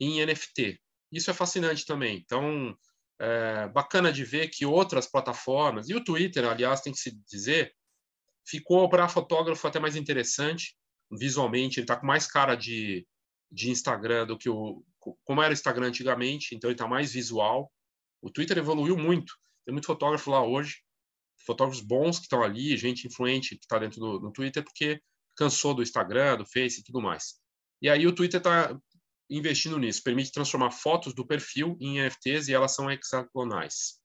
em 0.00 0.24
NFT. 0.26 0.80
Isso 1.12 1.30
é 1.30 1.34
fascinante 1.34 1.86
também. 1.86 2.16
Então, 2.16 2.76
é 3.20 3.68
bacana 3.68 4.12
de 4.12 4.24
ver 4.24 4.48
que 4.48 4.66
outras 4.66 5.06
plataformas, 5.06 5.88
e 5.88 5.94
o 5.94 6.02
Twitter, 6.02 6.44
aliás, 6.46 6.80
tem 6.80 6.92
que 6.92 6.98
se 6.98 7.12
dizer, 7.30 7.72
ficou 8.44 8.88
para 8.88 9.08
fotógrafo 9.08 9.64
até 9.68 9.78
mais 9.78 9.94
interessante. 9.94 10.76
Visualmente, 11.12 11.78
ele 11.78 11.84
está 11.84 11.96
com 11.96 12.06
mais 12.06 12.26
cara 12.26 12.56
de, 12.56 13.06
de 13.52 13.70
Instagram 13.70 14.26
do 14.26 14.36
que 14.36 14.48
o. 14.48 14.84
Como 15.24 15.40
era 15.40 15.50
o 15.50 15.54
Instagram 15.54 15.88
antigamente, 15.88 16.54
então 16.54 16.68
ele 16.68 16.74
está 16.74 16.88
mais 16.88 17.12
visual. 17.12 17.72
O 18.20 18.30
Twitter 18.30 18.58
evoluiu 18.58 18.96
muito. 18.96 19.32
Tem 19.64 19.72
muito 19.72 19.86
fotógrafo 19.86 20.30
lá 20.30 20.44
hoje, 20.44 20.82
fotógrafos 21.44 21.82
bons 21.82 22.18
que 22.18 22.24
estão 22.24 22.42
ali, 22.42 22.76
gente 22.76 23.06
influente 23.06 23.56
que 23.56 23.64
está 23.64 23.78
dentro 23.78 24.00
do, 24.00 24.18
do 24.18 24.32
Twitter, 24.32 24.62
porque 24.62 25.00
cansou 25.36 25.74
do 25.74 25.82
Instagram, 25.82 26.38
do 26.38 26.46
Face 26.46 26.80
e 26.80 26.84
tudo 26.84 27.00
mais. 27.00 27.34
E 27.82 27.88
aí 27.88 28.06
o 28.06 28.14
Twitter 28.14 28.38
está 28.38 28.76
investindo 29.28 29.78
nisso, 29.78 30.02
permite 30.02 30.32
transformar 30.32 30.70
fotos 30.70 31.14
do 31.14 31.26
perfil 31.26 31.76
em 31.80 32.00
NFTs 32.00 32.48
e 32.48 32.54
elas 32.54 32.74
são 32.74 32.90
hexagonais. 32.90 34.00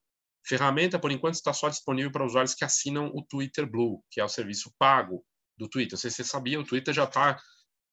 Ferramenta, 0.46 1.00
por 1.00 1.12
enquanto, 1.12 1.34
está 1.34 1.52
só 1.52 1.68
disponível 1.68 2.12
para 2.12 2.26
usuários 2.26 2.54
que 2.54 2.64
assinam 2.64 3.08
o 3.14 3.24
Twitter 3.24 3.70
Blue, 3.70 4.04
que 4.12 4.22
é 4.22 4.24
o 4.24 4.30
serviço 4.30 4.72
pago 4.78 5.26
do 5.58 5.68
Twitter. 5.68 5.94
Não 5.94 6.00
sei 6.00 6.12
se 6.12 6.18
você 6.18 6.24
sabia, 6.24 6.60
o 6.60 6.64
Twitter 6.64 6.94
já 6.94 7.06
está 7.06 7.38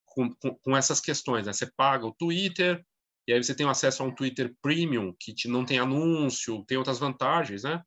com, 0.05 0.29
com, 0.35 0.55
com, 0.55 0.77
essas 0.77 1.01
questões. 1.01 1.47
Né? 1.47 1.53
Você 1.53 1.69
paga 1.75 2.05
o 2.05 2.13
Twitter, 2.13 2.85
e 3.27 3.33
aí 3.33 3.43
você 3.43 3.55
tem 3.55 3.67
acesso 3.67 4.03
a 4.03 4.05
um 4.05 4.13
Twitter 4.13 4.53
Premium, 4.61 5.15
que 5.19 5.33
te, 5.33 5.47
não 5.47 5.65
tem 5.65 5.79
anúncio, 5.79 6.63
tem 6.65 6.77
outras 6.77 6.99
vantagens, 6.99 7.63
né? 7.63 7.81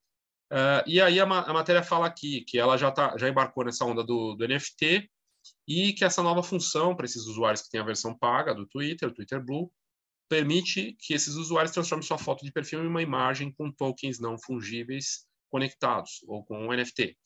Uh, 0.53 0.83
e 0.87 1.01
aí 1.01 1.19
a, 1.19 1.25
a, 1.25 1.53
matéria 1.53 1.83
fala 1.83 2.07
aqui 2.07 2.43
que 2.43 2.57
ela 2.57 2.77
já, 2.77 2.93
tá, 2.93 3.17
já 3.19 3.29
embarcou 3.29 3.65
nessa 3.65 3.85
onda 3.85 4.05
do, 4.05 4.35
do 4.35 4.47
NFT 4.47 5.11
e 5.67 5.93
que 5.93 6.05
essa 6.05 6.23
nova 6.23 6.43
função 6.43 6.95
para 6.95 7.05
esses 7.05 7.27
usuários 7.27 7.63
que 7.63 7.71
têm 7.71 7.81
a 7.81 7.85
versão 7.85 8.17
paga 8.17 8.55
do 8.55 8.67
Twitter, 8.67 9.09
o 9.09 9.13
Twitter 9.13 9.45
Blue, 9.45 9.73
permite 10.29 10.97
que 11.01 11.15
esses 11.15 11.35
usuários 11.35 11.73
transformem 11.73 12.07
sua 12.07 12.19
foto 12.19 12.45
de 12.45 12.53
perfil 12.53 12.85
em 12.85 12.89
uma 12.89 13.03
imagem 13.03 13.53
com 13.53 13.73
tokens 13.73 14.21
não 14.21 14.39
fungíveis 14.39 15.27
conectados 15.51 16.25
ou 16.27 16.45
com 16.45 16.67
um 16.67 16.73
NFT. 16.73 17.17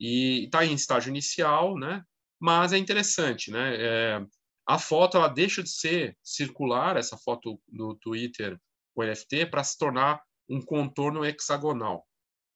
E 0.00 0.44
está 0.44 0.64
em 0.64 0.74
estágio 0.74 1.10
inicial, 1.10 1.78
né? 1.78 2.02
Mas 2.40 2.72
é 2.72 2.78
interessante, 2.78 3.50
né? 3.50 3.76
É, 3.78 4.26
a 4.66 4.78
foto 4.78 5.16
ela 5.16 5.28
deixa 5.28 5.62
de 5.62 5.70
ser 5.70 6.16
circular, 6.22 6.96
essa 6.96 7.16
foto 7.16 7.60
do 7.68 7.94
Twitter 7.94 8.58
com 8.94 9.04
NFT, 9.04 9.46
para 9.46 9.62
se 9.62 9.78
tornar 9.78 10.20
um 10.48 10.60
contorno 10.60 11.24
hexagonal. 11.24 12.06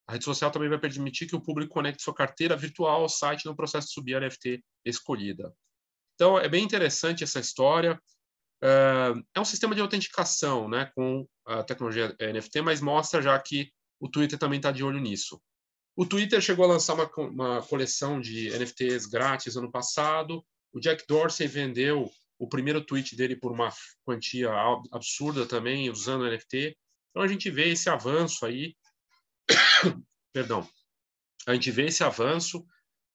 A 0.08 0.12
rede 0.12 0.24
social 0.24 0.50
também 0.50 0.68
vai 0.68 0.78
permitir 0.78 1.26
que 1.26 1.34
o 1.34 1.40
público 1.40 1.74
conecte 1.74 2.02
sua 2.02 2.14
carteira 2.14 2.56
virtual 2.56 3.02
ao 3.02 3.08
site 3.08 3.46
no 3.46 3.56
processo 3.56 3.88
de 3.88 3.94
subir 3.94 4.14
a 4.14 4.20
NFT 4.20 4.62
escolhida. 4.84 5.52
Então, 6.14 6.38
é 6.38 6.48
bem 6.48 6.64
interessante 6.64 7.24
essa 7.24 7.40
história. 7.40 8.00
É 8.62 9.40
um 9.40 9.44
sistema 9.44 9.74
de 9.74 9.80
autenticação 9.80 10.68
né, 10.68 10.90
com 10.94 11.26
a 11.44 11.62
tecnologia 11.62 12.16
NFT, 12.20 12.62
mas 12.62 12.80
mostra 12.80 13.20
já 13.20 13.38
que 13.38 13.70
o 14.00 14.08
Twitter 14.08 14.38
também 14.38 14.58
está 14.58 14.70
de 14.70 14.84
olho 14.84 15.00
nisso. 15.00 15.40
O 15.96 16.06
Twitter 16.06 16.40
chegou 16.40 16.64
a 16.64 16.68
lançar 16.68 16.94
uma, 16.94 17.10
uma 17.16 17.62
coleção 17.62 18.20
de 18.20 18.50
NFTs 18.50 19.06
grátis 19.06 19.56
ano 19.56 19.70
passado. 19.70 20.44
O 20.72 20.78
Jack 20.78 21.04
Dorsey 21.08 21.46
vendeu 21.46 22.10
o 22.38 22.48
primeiro 22.48 22.84
tweet 22.84 23.16
dele 23.16 23.34
por 23.34 23.50
uma 23.50 23.70
quantia 24.04 24.50
absurda 24.92 25.46
também, 25.46 25.90
usando 25.90 26.28
NFT. 26.30 26.76
Então 27.10 27.22
a 27.22 27.28
gente 27.28 27.50
vê 27.50 27.70
esse 27.70 27.88
avanço 27.88 28.44
aí 28.44 28.74
perdão, 30.32 30.68
a 31.46 31.54
gente 31.54 31.70
vê 31.70 31.86
esse 31.86 32.02
avanço, 32.02 32.66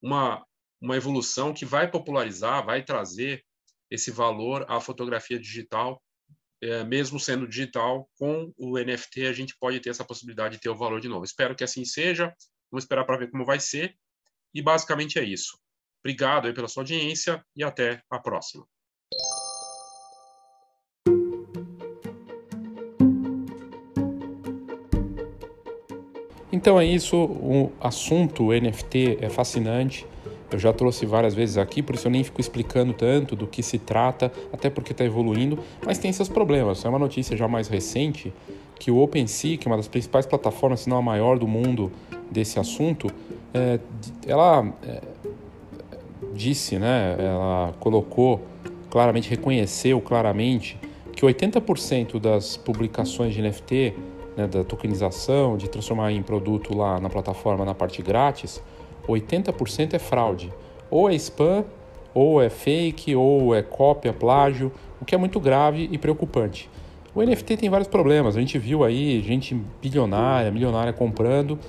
uma, 0.01 0.45
uma 0.79 0.95
evolução 0.95 1.53
que 1.53 1.65
vai 1.65 1.89
popularizar, 1.89 2.65
vai 2.65 2.83
trazer 2.83 3.43
esse 3.89 4.09
valor 4.09 4.65
à 4.69 4.79
fotografia 4.79 5.37
digital, 5.39 6.01
é, 6.61 6.83
mesmo 6.83 7.19
sendo 7.19 7.47
digital, 7.47 8.09
com 8.17 8.53
o 8.57 8.77
NFT 8.77 9.25
a 9.25 9.33
gente 9.33 9.55
pode 9.59 9.79
ter 9.79 9.89
essa 9.89 10.05
possibilidade 10.05 10.55
de 10.55 10.61
ter 10.61 10.69
o 10.69 10.77
valor 10.77 11.01
de 11.01 11.09
novo. 11.09 11.25
Espero 11.25 11.55
que 11.55 11.63
assim 11.63 11.83
seja, 11.83 12.33
vamos 12.71 12.83
esperar 12.83 13.03
para 13.05 13.17
ver 13.17 13.31
como 13.31 13.45
vai 13.45 13.59
ser, 13.59 13.97
e 14.53 14.61
basicamente 14.61 15.19
é 15.19 15.23
isso. 15.23 15.59
Obrigado 16.03 16.53
pela 16.53 16.67
sua 16.67 16.81
audiência 16.81 17.43
e 17.55 17.63
até 17.63 18.01
a 18.09 18.19
próxima. 18.19 18.65
Então 26.61 26.79
é 26.79 26.85
isso, 26.85 27.17
o 27.17 27.71
assunto 27.81 28.51
NFT 28.51 29.17
é 29.19 29.29
fascinante. 29.29 30.05
Eu 30.51 30.59
já 30.59 30.71
trouxe 30.71 31.07
várias 31.07 31.33
vezes 31.33 31.57
aqui, 31.57 31.81
por 31.81 31.95
isso 31.95 32.05
eu 32.05 32.11
nem 32.11 32.23
fico 32.23 32.39
explicando 32.39 32.93
tanto 32.93 33.35
do 33.35 33.47
que 33.47 33.63
se 33.63 33.79
trata, 33.79 34.31
até 34.53 34.69
porque 34.69 34.91
está 34.91 35.03
evoluindo, 35.03 35.57
mas 35.83 35.97
tem 35.97 36.13
seus 36.13 36.29
problemas. 36.29 36.85
É 36.85 36.89
uma 36.89 36.99
notícia 36.99 37.35
já 37.35 37.47
mais 37.47 37.67
recente 37.67 38.31
que 38.77 38.91
o 38.91 38.99
OpenSea, 38.99 39.57
que 39.57 39.67
é 39.67 39.71
uma 39.71 39.77
das 39.77 39.87
principais 39.87 40.27
plataformas, 40.27 40.81
se 40.81 40.89
não 40.89 40.97
a 40.97 41.01
maior 41.01 41.39
do 41.39 41.47
mundo 41.47 41.91
desse 42.29 42.59
assunto, 42.59 43.07
é, 43.55 43.79
ela 44.27 44.71
é, 44.83 45.01
disse, 46.35 46.77
né, 46.77 47.15
ela 47.17 47.73
colocou 47.79 48.39
claramente, 48.91 49.27
reconheceu 49.31 49.99
claramente 49.99 50.77
que 51.11 51.25
80% 51.25 52.19
das 52.19 52.55
publicações 52.55 53.33
de 53.33 53.41
NFT 53.41 53.95
né, 54.35 54.47
da 54.47 54.63
tokenização, 54.63 55.57
de 55.57 55.69
transformar 55.69 56.11
em 56.11 56.21
produto 56.21 56.75
lá 56.75 56.99
na 56.99 57.09
plataforma 57.09 57.65
na 57.65 57.73
parte 57.73 58.01
grátis, 58.01 58.61
80% 59.07 59.93
é 59.93 59.99
fraude. 59.99 60.51
Ou 60.89 61.09
é 61.09 61.15
spam, 61.15 61.65
ou 62.13 62.41
é 62.41 62.49
fake, 62.49 63.15
ou 63.15 63.55
é 63.55 63.61
cópia, 63.61 64.13
plágio, 64.13 64.71
o 64.99 65.05
que 65.05 65.15
é 65.15 65.17
muito 65.17 65.39
grave 65.39 65.89
e 65.91 65.97
preocupante. 65.97 66.69
O 67.13 67.21
NFT 67.21 67.57
tem 67.57 67.69
vários 67.69 67.87
problemas. 67.87 68.37
A 68.37 68.39
gente 68.39 68.57
viu 68.57 68.83
aí 68.83 69.21
gente 69.21 69.53
bilionária, 69.81 70.49
milionária 70.51 70.93
comprando 70.93 71.59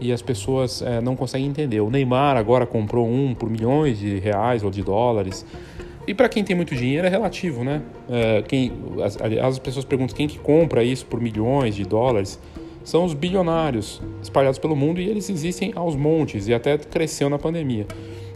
e 0.00 0.12
as 0.12 0.22
pessoas 0.22 0.82
é, 0.82 1.00
não 1.00 1.16
conseguem 1.16 1.46
entender. 1.46 1.80
O 1.80 1.90
Neymar 1.90 2.36
agora 2.36 2.66
comprou 2.66 3.08
um 3.08 3.34
por 3.34 3.50
milhões 3.50 3.98
de 3.98 4.18
reais 4.18 4.62
ou 4.62 4.70
de 4.70 4.82
dólares. 4.82 5.44
E 6.08 6.14
para 6.14 6.26
quem 6.26 6.42
tem 6.42 6.56
muito 6.56 6.74
dinheiro 6.74 7.06
é 7.06 7.10
relativo, 7.10 7.62
né? 7.62 7.82
É, 8.08 8.40
quem, 8.40 8.72
as, 9.04 9.18
as 9.20 9.58
pessoas 9.58 9.84
perguntam 9.84 10.16
quem 10.16 10.26
que 10.26 10.38
compra 10.38 10.82
isso 10.82 11.04
por 11.04 11.20
milhões 11.20 11.76
de 11.76 11.84
dólares. 11.84 12.40
São 12.82 13.04
os 13.04 13.12
bilionários 13.12 14.00
espalhados 14.22 14.58
pelo 14.58 14.74
mundo 14.74 15.02
e 15.02 15.06
eles 15.06 15.28
existem 15.28 15.70
aos 15.76 15.94
montes 15.94 16.48
e 16.48 16.54
até 16.54 16.78
cresceu 16.78 17.28
na 17.28 17.38
pandemia. 17.38 17.86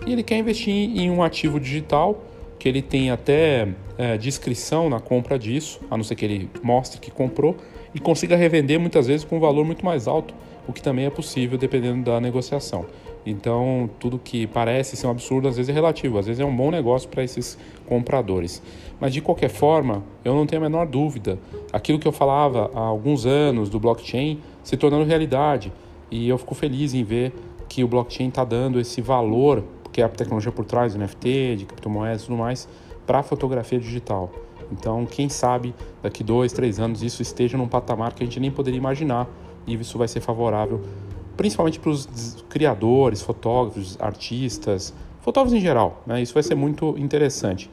E 0.06 0.12
ele 0.12 0.22
quer 0.22 0.36
investir 0.36 0.74
em 0.74 1.10
um 1.10 1.22
ativo 1.22 1.58
digital 1.58 2.22
que 2.58 2.68
ele 2.68 2.82
tem 2.82 3.10
até 3.10 3.68
é, 3.96 4.18
descrição 4.18 4.90
na 4.90 5.00
compra 5.00 5.38
disso, 5.38 5.80
a 5.90 5.96
não 5.96 6.04
ser 6.04 6.14
que 6.14 6.26
ele 6.26 6.50
mostre 6.62 7.00
que 7.00 7.10
comprou 7.10 7.56
e 7.94 7.98
consiga 7.98 8.36
revender 8.36 8.78
muitas 8.78 9.06
vezes 9.06 9.24
com 9.24 9.38
um 9.38 9.40
valor 9.40 9.64
muito 9.64 9.82
mais 9.82 10.06
alto, 10.06 10.34
o 10.68 10.74
que 10.74 10.82
também 10.82 11.06
é 11.06 11.10
possível 11.10 11.56
dependendo 11.56 12.04
da 12.04 12.20
negociação. 12.20 12.84
Então, 13.24 13.88
tudo 14.00 14.18
que 14.18 14.46
parece 14.46 14.96
ser 14.96 15.06
um 15.06 15.10
absurdo 15.10 15.46
às 15.46 15.56
vezes 15.56 15.68
é 15.68 15.72
relativo, 15.72 16.18
às 16.18 16.26
vezes 16.26 16.40
é 16.40 16.44
um 16.44 16.54
bom 16.54 16.70
negócio 16.70 17.08
para 17.08 17.22
esses 17.22 17.56
compradores. 17.86 18.62
Mas 19.00 19.12
de 19.12 19.20
qualquer 19.20 19.48
forma, 19.48 20.02
eu 20.24 20.34
não 20.34 20.46
tenho 20.46 20.60
a 20.60 20.68
menor 20.68 20.86
dúvida, 20.86 21.38
aquilo 21.72 21.98
que 21.98 22.06
eu 22.06 22.12
falava 22.12 22.70
há 22.74 22.80
alguns 22.80 23.24
anos 23.24 23.68
do 23.68 23.78
blockchain 23.78 24.40
se 24.62 24.76
tornando 24.76 25.04
realidade. 25.04 25.72
E 26.10 26.28
eu 26.28 26.36
fico 26.36 26.54
feliz 26.54 26.94
em 26.94 27.04
ver 27.04 27.32
que 27.68 27.82
o 27.82 27.88
blockchain 27.88 28.28
está 28.28 28.44
dando 28.44 28.78
esse 28.80 29.00
valor, 29.00 29.64
porque 29.82 30.02
é 30.02 30.04
a 30.04 30.08
tecnologia 30.08 30.52
por 30.52 30.64
trás 30.64 30.94
do 30.94 30.98
NFT, 30.98 31.56
de 31.56 31.64
criptomoedas 31.64 32.22
e 32.22 32.26
tudo 32.26 32.36
mais, 32.36 32.68
para 33.06 33.20
a 33.20 33.22
fotografia 33.22 33.78
digital. 33.78 34.30
Então, 34.70 35.06
quem 35.06 35.28
sabe 35.28 35.74
daqui 36.02 36.24
dois, 36.24 36.52
três 36.52 36.78
anos 36.78 37.02
isso 37.02 37.22
esteja 37.22 37.56
num 37.56 37.68
patamar 37.68 38.14
que 38.14 38.22
a 38.22 38.26
gente 38.26 38.40
nem 38.40 38.50
poderia 38.50 38.78
imaginar 38.78 39.28
e 39.66 39.74
isso 39.74 39.98
vai 39.98 40.08
ser 40.08 40.20
favorável 40.20 40.80
principalmente 41.42 41.80
para 41.80 41.90
os 41.90 42.44
criadores, 42.48 43.20
fotógrafos, 43.20 43.98
artistas, 44.00 44.94
fotógrafos 45.22 45.58
em 45.58 45.60
geral. 45.60 46.00
Né? 46.06 46.22
Isso 46.22 46.32
vai 46.32 46.42
ser 46.44 46.54
muito 46.54 46.96
interessante. 46.96 47.68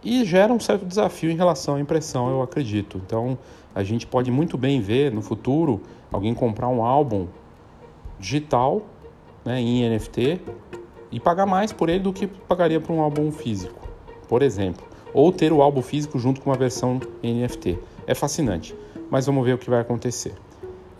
E 0.00 0.24
gera 0.24 0.52
um 0.52 0.60
certo 0.60 0.86
desafio 0.86 1.28
em 1.28 1.34
relação 1.34 1.74
à 1.74 1.80
impressão, 1.80 2.30
eu 2.30 2.40
acredito. 2.40 3.02
Então, 3.04 3.36
a 3.74 3.82
gente 3.82 4.06
pode 4.06 4.30
muito 4.30 4.56
bem 4.56 4.80
ver 4.80 5.10
no 5.10 5.22
futuro 5.22 5.80
alguém 6.12 6.32
comprar 6.32 6.68
um 6.68 6.84
álbum 6.84 7.26
digital 8.16 8.82
né, 9.44 9.60
em 9.60 9.90
NFT 9.90 10.40
e 11.10 11.18
pagar 11.18 11.46
mais 11.46 11.72
por 11.72 11.88
ele 11.88 12.04
do 12.04 12.12
que 12.12 12.28
pagaria 12.28 12.80
por 12.80 12.92
um 12.92 13.00
álbum 13.00 13.32
físico, 13.32 13.88
por 14.28 14.40
exemplo. 14.40 14.86
Ou 15.12 15.32
ter 15.32 15.52
o 15.52 15.60
álbum 15.62 15.82
físico 15.82 16.16
junto 16.16 16.40
com 16.40 16.50
uma 16.50 16.56
versão 16.56 17.00
NFT. 17.24 17.76
É 18.06 18.14
fascinante, 18.14 18.72
mas 19.10 19.26
vamos 19.26 19.44
ver 19.44 19.54
o 19.54 19.58
que 19.58 19.68
vai 19.68 19.80
acontecer. 19.80 20.32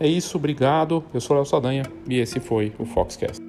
É 0.01 0.07
isso, 0.07 0.35
obrigado. 0.35 1.03
Eu 1.13 1.21
sou 1.21 1.35
Léo 1.35 1.45
Sadanha 1.45 1.83
e 2.09 2.17
esse 2.17 2.39
foi 2.39 2.73
o 2.79 2.85
Foxcast. 2.85 3.39